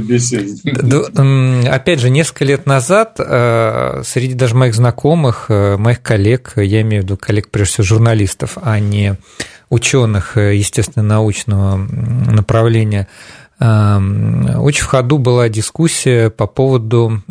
Опять 1.72 2.00
же, 2.00 2.10
несколько 2.10 2.44
лет 2.44 2.66
назад 2.66 3.16
среди 3.16 4.34
даже 4.34 4.56
моих 4.56 4.74
знакомых, 4.74 5.48
моих 5.48 6.02
коллег, 6.02 6.54
я 6.56 6.82
имею 6.82 7.02
в 7.02 7.04
виду 7.04 7.16
коллег, 7.16 7.48
прежде 7.50 7.74
всего, 7.74 7.84
журналистов, 7.84 8.58
а 8.60 8.80
не 8.80 9.16
ученых, 9.68 10.36
естественно, 10.36 11.04
научного 11.04 11.76
направления, 11.76 13.08
очень 13.58 14.82
в 14.82 14.86
ходу 14.86 15.16
была 15.16 15.48
дискуссия 15.48 16.28
по 16.28 16.46
поводу, 16.46 17.22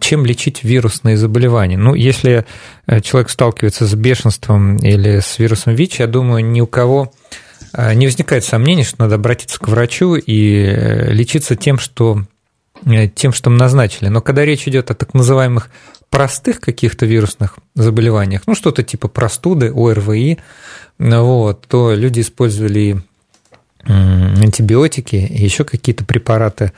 чем 0.00 0.24
лечить 0.24 0.62
вирусные 0.62 1.16
заболевания. 1.16 1.76
Ну, 1.76 1.94
если 1.94 2.46
э, 2.86 3.00
человек 3.00 3.28
сталкивается 3.28 3.86
с 3.86 3.94
бешенством 3.94 4.76
или 4.76 5.18
с 5.18 5.38
вирусом 5.40 5.74
ВИЧ, 5.74 6.00
я 6.00 6.06
думаю, 6.06 6.44
ни 6.44 6.60
у 6.60 6.68
кого 6.68 7.12
э, 7.72 7.94
не 7.94 8.06
возникает 8.06 8.44
сомнений, 8.44 8.84
что 8.84 9.00
надо 9.00 9.16
обратиться 9.16 9.58
к 9.58 9.66
врачу 9.66 10.14
и 10.14 10.64
э, 10.64 11.12
лечиться 11.12 11.56
тем, 11.56 11.78
что, 11.80 12.22
тем, 13.16 13.32
что 13.32 13.50
назначили. 13.50 14.06
Но 14.08 14.20
когда 14.20 14.44
речь 14.44 14.68
идет 14.68 14.92
о 14.92 14.94
так 14.94 15.12
называемых 15.12 15.70
простых 16.08 16.60
каких-то 16.60 17.04
вирусных 17.04 17.58
заболеваниях, 17.74 18.42
ну, 18.46 18.54
что-то 18.54 18.84
типа 18.84 19.08
простуды, 19.08 19.72
ОРВИ, 19.74 20.38
вот, 21.00 21.66
то 21.66 21.94
люди 21.94 22.20
использовали 22.20 23.02
антибиотики 23.86 25.16
и 25.16 25.42
еще 25.42 25.64
какие-то 25.64 26.04
препараты 26.04 26.72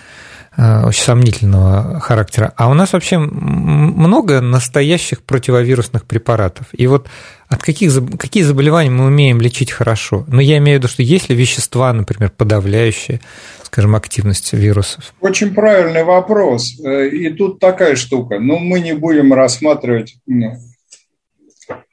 э, 0.57 0.85
очень 0.87 1.03
сомнительного 1.03 2.01
характера. 2.01 2.53
А 2.57 2.69
у 2.71 2.75
нас 2.75 2.93
вообще 2.93 3.19
много 3.19 4.41
настоящих 4.41 5.23
противовирусных 5.23 6.05
препаратов. 6.05 6.67
И 6.73 6.87
вот 6.87 7.09
от 7.49 7.63
каких, 7.63 7.93
какие 8.19 8.43
заболевания 8.43 8.91
мы 8.91 9.07
умеем 9.07 9.41
лечить 9.41 9.71
хорошо? 9.71 10.25
Ну, 10.29 10.41
я 10.41 10.59
имею 10.59 10.79
в 10.79 10.83
виду, 10.83 10.89
что 10.89 11.03
есть 11.03 11.29
ли 11.29 11.37
вещества, 11.37 11.93
например, 11.93 12.31
подавляющие, 12.37 13.21
скажем, 13.63 13.95
активность 13.95 14.53
вирусов? 14.53 15.15
Очень 15.21 15.55
правильный 15.55 16.05
вопрос. 16.05 16.79
Э, 16.81 17.09
и 17.09 17.31
тут 17.31 17.61
такая 17.61 17.97
штука. 17.97 18.39
Но 18.39 18.55
ну, 18.55 18.59
мы 18.59 18.81
не 18.81 18.95
будем 18.95 19.33
рассматривать 19.33 20.17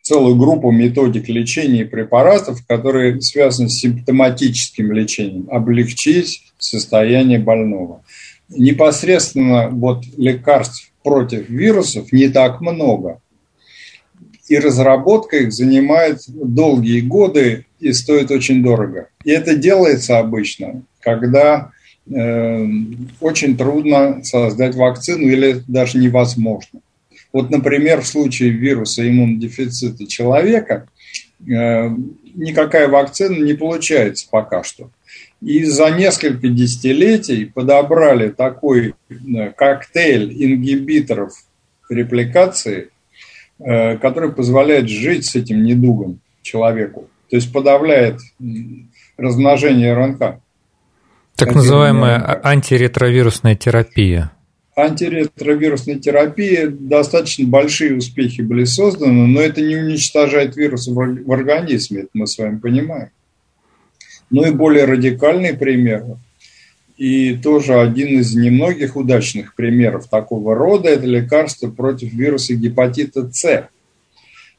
целую 0.03 0.35
группу 0.35 0.69
методик 0.69 1.29
лечения 1.29 1.81
и 1.81 1.85
препаратов, 1.85 2.59
которые 2.67 3.21
связаны 3.21 3.69
с 3.69 3.79
симптоматическим 3.79 4.91
лечением, 4.91 5.47
облегчить 5.49 6.43
состояние 6.59 7.39
больного. 7.39 8.03
Непосредственно 8.49 9.69
вот 9.69 10.03
лекарств 10.17 10.91
против 11.03 11.49
вирусов 11.49 12.11
не 12.11 12.27
так 12.27 12.59
много. 12.61 13.21
И 14.49 14.59
разработка 14.59 15.37
их 15.37 15.53
занимает 15.53 16.19
долгие 16.27 16.99
годы 16.99 17.65
и 17.79 17.93
стоит 17.93 18.29
очень 18.29 18.61
дорого. 18.61 19.07
И 19.23 19.31
это 19.31 19.55
делается 19.55 20.19
обычно, 20.19 20.83
когда 20.99 21.71
э, 22.13 22.67
очень 23.21 23.55
трудно 23.55 24.21
создать 24.23 24.75
вакцину 24.75 25.27
или 25.27 25.63
даже 25.65 25.97
невозможно. 25.97 26.81
Вот, 27.33 27.49
например, 27.49 28.01
в 28.01 28.07
случае 28.07 28.51
вируса 28.51 29.07
иммунодефицита 29.09 30.05
человека 30.05 30.87
э, 31.39 31.89
никакая 32.35 32.87
вакцина 32.87 33.43
не 33.43 33.55
получается 33.55 34.27
пока 34.29 34.63
что. 34.63 34.91
И 35.41 35.63
за 35.65 35.89
несколько 35.89 36.47
десятилетий 36.47 37.45
подобрали 37.45 38.29
такой 38.29 38.93
э, 39.09 39.49
коктейль 39.57 40.31
ингибиторов 40.31 41.33
репликации, 41.89 42.89
э, 43.59 43.97
который 43.97 44.31
позволяет 44.31 44.87
жить 44.87 45.25
с 45.25 45.35
этим 45.35 45.63
недугом 45.63 46.19
человеку. 46.43 47.09
То 47.31 47.37
есть 47.37 47.51
подавляет 47.51 48.19
размножение 49.17 49.95
РНК. 49.95 50.39
Так 51.35 51.55
называемая 51.55 52.39
антиретровирусная 52.43 53.55
терапия 53.55 54.31
антиретровирусной 54.75 55.99
терапии 55.99 56.65
достаточно 56.65 57.47
большие 57.47 57.95
успехи 57.95 58.41
были 58.41 58.63
созданы, 58.63 59.27
но 59.27 59.39
это 59.39 59.61
не 59.61 59.75
уничтожает 59.75 60.55
вирус 60.55 60.87
в 60.87 61.31
организме, 61.31 62.01
это 62.01 62.09
мы 62.13 62.27
с 62.27 62.37
вами 62.37 62.57
понимаем. 62.57 63.09
Ну 64.29 64.45
и 64.45 64.51
более 64.51 64.85
радикальный 64.85 65.53
пример, 65.55 66.03
и 66.97 67.35
тоже 67.35 67.79
один 67.79 68.19
из 68.19 68.35
немногих 68.35 68.95
удачных 68.95 69.55
примеров 69.55 70.07
такого 70.07 70.55
рода, 70.55 70.89
это 70.89 71.05
лекарство 71.05 71.69
против 71.69 72.13
вируса 72.13 72.55
гепатита 72.55 73.29
С. 73.31 73.67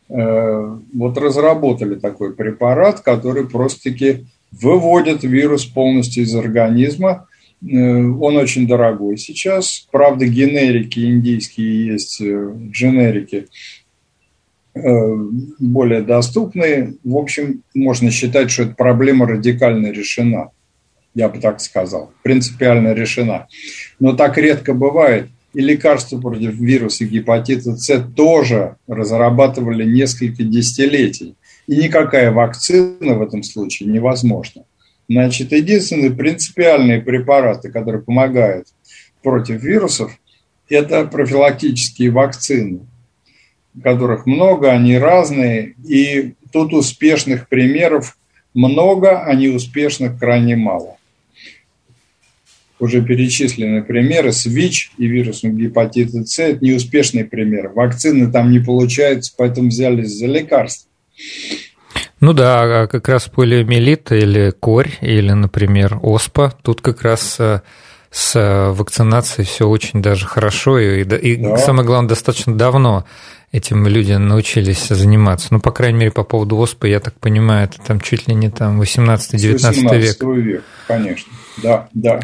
вот 0.08 1.18
разработали 1.18 1.94
такой 1.96 2.34
препарат, 2.34 3.00
который 3.00 3.48
просто-таки 3.48 4.26
выводит 4.52 5.24
вирус 5.24 5.64
полностью 5.64 6.24
из 6.24 6.34
организма. 6.34 7.26
Он 7.66 8.36
очень 8.36 8.66
дорогой 8.66 9.16
сейчас. 9.16 9.86
Правда, 9.90 10.26
генерики 10.26 11.00
индийские 11.00 11.86
есть, 11.86 12.20
дженерики 12.20 13.46
более 14.74 16.02
доступные. 16.02 16.94
В 17.04 17.16
общем, 17.16 17.62
можно 17.74 18.10
считать, 18.10 18.50
что 18.50 18.64
эта 18.64 18.74
проблема 18.74 19.26
радикально 19.26 19.92
решена 19.92 20.50
я 21.14 21.28
бы 21.28 21.38
так 21.38 21.60
сказал, 21.60 22.12
принципиально 22.22 22.92
решена. 22.92 23.46
Но 24.00 24.14
так 24.14 24.36
редко 24.36 24.74
бывает. 24.74 25.28
И 25.52 25.60
лекарства 25.60 26.20
против 26.20 26.54
вируса 26.54 27.04
гепатита 27.04 27.76
С 27.76 28.04
тоже 28.16 28.76
разрабатывали 28.88 29.84
несколько 29.84 30.42
десятилетий. 30.42 31.36
И 31.68 31.76
никакая 31.76 32.32
вакцина 32.32 33.14
в 33.14 33.22
этом 33.22 33.44
случае 33.44 33.88
невозможна. 33.88 34.64
Значит, 35.08 35.52
единственные 35.52 36.12
принципиальные 36.12 37.02
препараты, 37.02 37.70
которые 37.70 38.02
помогают 38.02 38.68
против 39.22 39.62
вирусов, 39.62 40.12
это 40.68 41.04
профилактические 41.04 42.10
вакцины, 42.10 42.80
которых 43.82 44.26
много, 44.26 44.70
они 44.70 44.98
разные, 44.98 45.74
и 45.86 46.34
тут 46.52 46.72
успешных 46.72 47.48
примеров 47.48 48.16
много, 48.54 49.22
а 49.22 49.34
неуспешных 49.34 50.18
крайне 50.18 50.56
мало 50.56 50.96
уже 52.84 53.02
перечислены 53.02 53.82
примеры 53.82 54.32
с 54.32 54.46
ВИЧ 54.46 54.92
и 54.98 55.06
вирусом 55.06 55.56
гепатита 55.56 56.24
С. 56.24 56.38
Это 56.38 56.64
неуспешный 56.64 57.24
пример. 57.24 57.68
Вакцины 57.68 58.30
там 58.30 58.50
не 58.50 58.60
получаются, 58.60 59.32
поэтому 59.36 59.68
взялись 59.68 60.10
за 60.10 60.26
лекарства. 60.26 60.90
Ну 62.24 62.32
да, 62.32 62.82
а 62.82 62.86
как 62.86 63.06
раз 63.10 63.28
полиомиелит 63.28 64.10
или 64.10 64.50
корь, 64.58 64.92
или, 65.02 65.32
например, 65.32 65.98
оспа, 66.00 66.54
тут 66.62 66.80
как 66.80 67.02
раз 67.02 67.36
э, 67.38 67.60
с 68.10 68.72
вакцинацией 68.74 69.46
все 69.46 69.68
очень 69.68 70.00
даже 70.00 70.24
хорошо, 70.24 70.78
и, 70.78 71.02
и 71.02 71.36
да. 71.36 71.58
самое 71.58 71.86
главное, 71.86 72.08
достаточно 72.08 72.56
давно 72.56 73.04
этим 73.52 73.86
люди 73.86 74.14
научились 74.14 74.88
заниматься. 74.88 75.48
Ну, 75.50 75.60
по 75.60 75.70
крайней 75.70 75.98
мере, 75.98 76.12
по 76.12 76.24
поводу 76.24 76.56
оспы, 76.56 76.88
я 76.88 76.98
так 76.98 77.12
понимаю, 77.20 77.68
это 77.68 77.76
там 77.86 78.00
чуть 78.00 78.26
ли 78.26 78.34
не 78.34 78.48
там 78.48 78.80
18-19 78.80 79.98
век. 79.98 80.22
век, 80.22 80.64
конечно, 80.88 81.30
да, 81.62 81.88
да. 81.92 82.20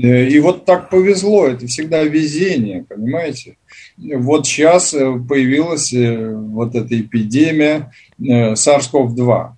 Э, 0.00 0.28
и 0.28 0.38
вот 0.38 0.64
так 0.64 0.90
повезло, 0.90 1.48
это 1.48 1.66
всегда 1.66 2.04
везение, 2.04 2.84
понимаете? 2.88 3.56
Вот 3.96 4.46
сейчас 4.46 4.92
э, 4.92 5.18
появилась 5.28 5.92
э, 5.92 6.34
вот 6.34 6.74
эта 6.74 7.00
эпидемия 7.00 7.92
SARS-CoV-2. 8.20 9.50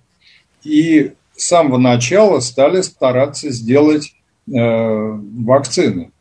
И 0.63 1.11
с 1.35 1.47
самого 1.47 1.77
начала 1.77 2.39
стали 2.39 2.81
стараться 2.81 3.49
сделать 3.51 4.13
вакцины. 4.49 6.11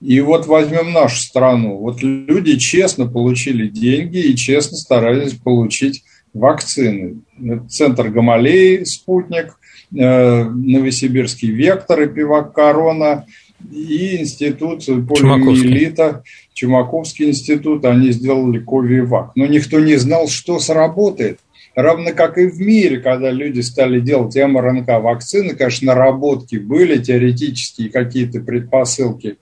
И 0.00 0.20
вот 0.20 0.46
возьмем 0.46 0.92
нашу 0.92 1.20
страну. 1.20 1.76
Вот 1.76 2.02
люди 2.02 2.58
честно 2.58 3.06
получили 3.06 3.68
деньги 3.68 4.18
и 4.18 4.34
честно 4.34 4.76
старались 4.76 5.34
получить 5.34 6.02
вакцины. 6.34 7.20
Центр 7.68 8.08
Гамалеи, 8.08 8.82
спутник, 8.82 9.56
Новосибирский 9.92 11.52
вектор 11.52 12.02
и 12.02 12.08
пивак 12.08 12.52
Корона– 12.54 13.24
и 13.70 14.20
институт 14.20 14.84
полиомиелита, 14.84 16.22
Чумаковский 16.54 17.28
институт, 17.28 17.84
они 17.84 18.10
сделали 18.10 18.58
Ковивак. 18.58 19.32
Но 19.36 19.46
никто 19.46 19.80
не 19.80 19.96
знал, 19.96 20.28
что 20.28 20.58
сработает. 20.58 21.40
Равно 21.74 22.10
как 22.12 22.36
и 22.36 22.46
в 22.46 22.60
мире, 22.60 22.98
когда 22.98 23.30
люди 23.30 23.60
стали 23.60 24.00
делать 24.00 24.36
МРНК-вакцины, 24.36 25.54
конечно, 25.54 25.94
наработки 25.94 26.56
были, 26.56 27.00
теоретические 27.00 27.90
какие-то 27.90 28.40
предпосылки, 28.40 29.38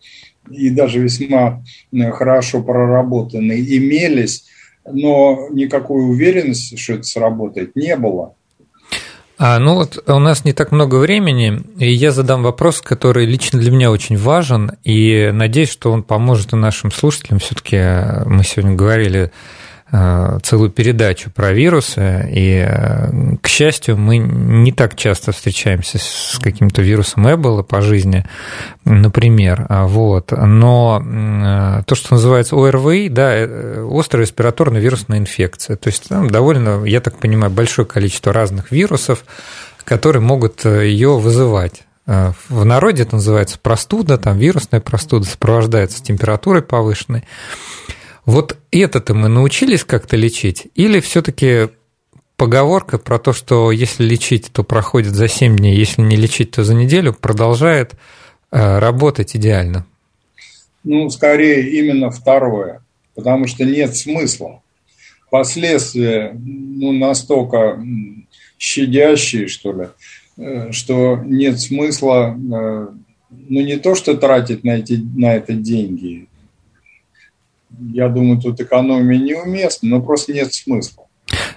и 0.51 0.71
даже 0.71 1.01
весьма 1.01 1.65
э, 1.93 2.11
хорошо 2.11 2.63
проработанные 2.63 3.61
имелись, 3.79 4.45
но 4.91 5.49
никакой 5.51 6.09
уверенности, 6.09 6.77
что 6.77 6.95
это 6.95 7.05
сработает, 7.05 7.77
не 7.77 7.97
было. 7.97 8.35
А, 9.39 9.61
ну 9.61 9.75
вот 9.75 10.03
у 10.09 10.19
нас 10.19 10.45
не 10.45 10.53
так 10.53 10.73
много 10.73 10.97
времени, 10.97 11.63
и 11.79 11.93
я 11.93 12.11
задам 12.11 12.43
вопрос, 12.43 12.81
который 12.81 13.25
лично 13.25 13.61
для 13.61 13.71
меня 13.71 13.93
очень 13.93 14.17
важен, 14.17 14.73
и 14.83 15.31
надеюсь, 15.33 15.71
что 15.71 15.93
он 15.93 16.03
поможет 16.03 16.53
и 16.53 16.57
нашим 16.57 16.91
слушателям. 16.91 17.39
Все-таки 17.39 17.77
э, 17.77 18.25
мы 18.25 18.43
сегодня 18.43 18.75
говорили 18.75 19.31
целую 19.91 20.71
передачу 20.71 21.31
про 21.31 21.53
вирусы, 21.53 22.29
и, 22.31 22.67
э, 22.69 23.37
к 23.41 23.49
счастью, 23.49 23.97
мы 23.97 24.19
не 24.19 24.71
так 24.71 24.95
часто 24.97 25.33
встречаемся 25.33 25.99
с 25.99 26.39
каким-то 26.43 26.83
вирусом 26.83 27.33
Эбола 27.33 27.63
по 27.63 27.81
жизни, 27.81 28.25
например, 28.85 29.65
а, 29.71 29.87
вот. 29.87 30.33
но 30.33 31.03
э, 31.03 31.83
то, 31.87 31.95
что 31.95 32.15
называется 32.15 32.57
ОРВИ, 32.57 33.09
да, 33.09 33.49
острая 33.91 34.27
респираторная 34.27 34.81
вирусная 34.81 35.19
инфекция, 35.19 35.77
то 35.77 35.89
есть 35.89 36.09
там 36.09 36.29
довольно, 36.29 36.85
я 36.85 37.01
так 37.01 37.17
понимаю, 37.17 37.51
большое 37.51 37.87
количество 37.87 38.33
разных 38.33 38.71
вирусов, 38.71 39.25
которые 39.85 40.21
могут 40.21 40.67
ее 40.67 41.19
вызывать. 41.19 41.85
В 42.05 42.65
народе 42.65 43.03
это 43.03 43.17
называется 43.17 43.59
простуда, 43.63 44.17
там 44.17 44.39
вирусная 44.39 44.81
простуда 44.81 45.27
сопровождается 45.27 46.03
температурой 46.03 46.63
повышенной. 46.63 47.25
Вот 48.29 48.59
это-то 48.71 49.15
мы 49.15 49.31
научились 49.31 49.85
как-то 49.85 50.15
лечить? 50.15 50.67
Или 50.75 51.01
все-таки 51.01 51.71
поговорка 52.37 52.99
про 52.99 53.19
то, 53.19 53.33
что 53.33 53.73
если 53.73 54.05
лечить, 54.05 54.51
то 54.53 54.63
проходит 54.63 55.15
за 55.15 55.29
7 55.29 55.57
дней, 55.57 55.75
если 55.75 56.03
не 56.03 56.15
лечить, 56.15 56.51
то 56.51 56.63
за 56.63 56.75
неделю, 56.75 57.15
продолжает 57.15 57.95
э, 58.53 58.79
работать 58.81 59.35
идеально? 59.35 59.87
Ну, 60.85 61.09
скорее 61.09 61.71
именно 61.71 62.11
второе, 62.11 62.83
потому 63.15 63.47
что 63.47 63.65
нет 63.65 63.97
смысла. 63.97 64.61
Последствия 65.31 66.33
ну, 66.35 66.93
настолько 66.93 67.83
щадящие, 68.59 69.49
что 69.49 69.73
ли, 69.73 69.89
э, 70.37 70.71
что 70.73 71.17
нет 71.25 71.59
смысла, 71.59 72.37
э, 72.37 72.89
ну, 73.31 73.61
не 73.63 73.79
то, 73.79 73.95
что 73.95 74.15
тратить 74.19 74.65
на, 74.65 74.77
эти, 74.77 75.03
на 75.17 75.35
это 75.35 75.55
деньги, 75.55 76.29
я 77.93 78.09
думаю, 78.09 78.41
тут 78.41 78.61
экономия 78.61 79.19
неуместна, 79.19 79.89
но 79.89 80.03
просто 80.03 80.33
нет 80.33 80.53
смысла. 80.53 81.05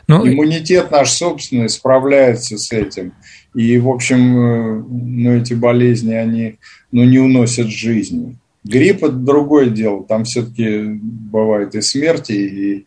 Ну, 0.07 0.27
Иммунитет 0.27 0.91
наш 0.91 1.11
собственный 1.11 1.69
справляется 1.69 2.57
с 2.57 2.71
этим. 2.71 3.13
И, 3.55 3.77
в 3.77 3.89
общем, 3.89 4.39
э, 4.39 4.83
ну, 4.89 5.37
эти 5.37 5.53
болезни, 5.53 6.13
они 6.13 6.55
ну, 6.91 7.03
не 7.03 7.19
уносят 7.19 7.67
жизни. 7.67 8.37
Грипп– 8.63 8.97
это 9.03 9.13
другое 9.13 9.67
дело. 9.67 10.03
Там 10.03 10.25
все-таки 10.25 10.81
бывают 10.81 11.75
и 11.75 11.81
смерти, 11.81 12.33
и 12.33 12.85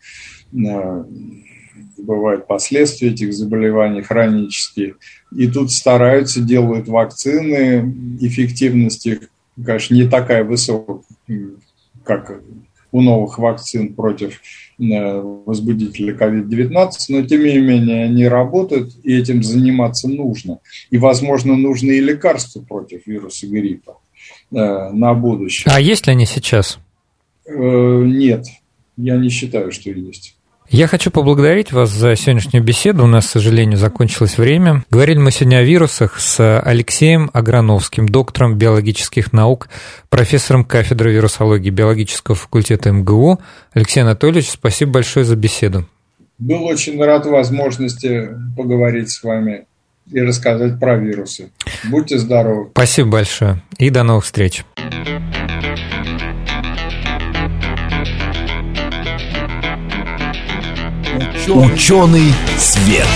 э, 0.55 1.03
бывают 1.97 2.47
последствия 2.47 3.09
этих 3.09 3.33
заболеваний 3.33 4.01
хронические. 4.01 4.95
И 5.35 5.47
тут 5.47 5.71
стараются, 5.71 6.41
делают 6.41 6.87
вакцины. 6.87 7.93
Эффективность 8.21 9.05
их, 9.05 9.19
конечно, 9.63 9.95
не 9.95 10.07
такая 10.07 10.43
высокая, 10.43 11.01
как 12.03 12.39
у 12.95 13.01
новых 13.01 13.39
вакцин 13.39 13.93
против 13.93 14.41
э, 14.79 15.21
возбудителя 15.45 16.15
COVID-19, 16.15 16.91
но 17.09 17.21
тем 17.23 17.43
не 17.43 17.57
менее 17.57 18.05
они 18.05 18.25
работают, 18.25 18.93
и 19.03 19.17
этим 19.17 19.43
заниматься 19.43 20.07
нужно. 20.07 20.59
И, 20.91 20.97
возможно, 20.97 21.57
нужны 21.57 21.91
и 21.91 21.99
лекарства 21.99 22.61
против 22.61 23.05
вируса 23.05 23.47
гриппа 23.47 23.97
э, 24.51 24.91
на 24.91 25.13
будущее. 25.13 25.73
А 25.75 25.81
есть 25.81 26.07
ли 26.07 26.13
они 26.13 26.25
сейчас? 26.25 26.79
Э, 27.45 27.51
нет, 28.05 28.45
я 28.95 29.17
не 29.17 29.27
считаю, 29.27 29.73
что 29.73 29.89
есть. 29.89 30.37
Я 30.69 30.87
хочу 30.87 31.11
поблагодарить 31.11 31.71
вас 31.71 31.91
за 31.91 32.15
сегодняшнюю 32.15 32.63
беседу. 32.63 33.03
У 33.03 33.07
нас, 33.07 33.27
к 33.27 33.29
сожалению, 33.29 33.77
закончилось 33.77 34.37
время. 34.37 34.83
Говорили 34.89 35.19
мы 35.19 35.31
сегодня 35.31 35.57
о 35.57 35.63
вирусах 35.63 36.19
с 36.19 36.59
Алексеем 36.59 37.29
Аграновским, 37.33 38.09
доктором 38.09 38.57
биологических 38.57 39.31
наук, 39.31 39.69
профессором 40.09 40.65
кафедры 40.65 41.13
вирусологии 41.13 41.69
биологического 41.69 42.35
факультета 42.35 42.91
МГУ. 42.91 43.39
Алексей 43.73 44.01
Анатольевич, 44.01 44.49
спасибо 44.49 44.93
большое 44.93 45.23
за 45.23 45.35
беседу. 45.35 45.85
Был 46.39 46.65
очень 46.65 47.01
рад 47.01 47.27
возможности 47.27 48.29
поговорить 48.57 49.11
с 49.11 49.23
вами 49.23 49.65
и 50.11 50.19
рассказать 50.19 50.79
про 50.79 50.97
вирусы. 50.97 51.51
Будьте 51.85 52.17
здоровы. 52.17 52.69
Спасибо 52.71 53.09
большое 53.09 53.61
и 53.77 53.91
до 53.91 54.03
новых 54.03 54.25
встреч. 54.25 54.65
Ученый 61.47 62.33
свет. 62.57 63.07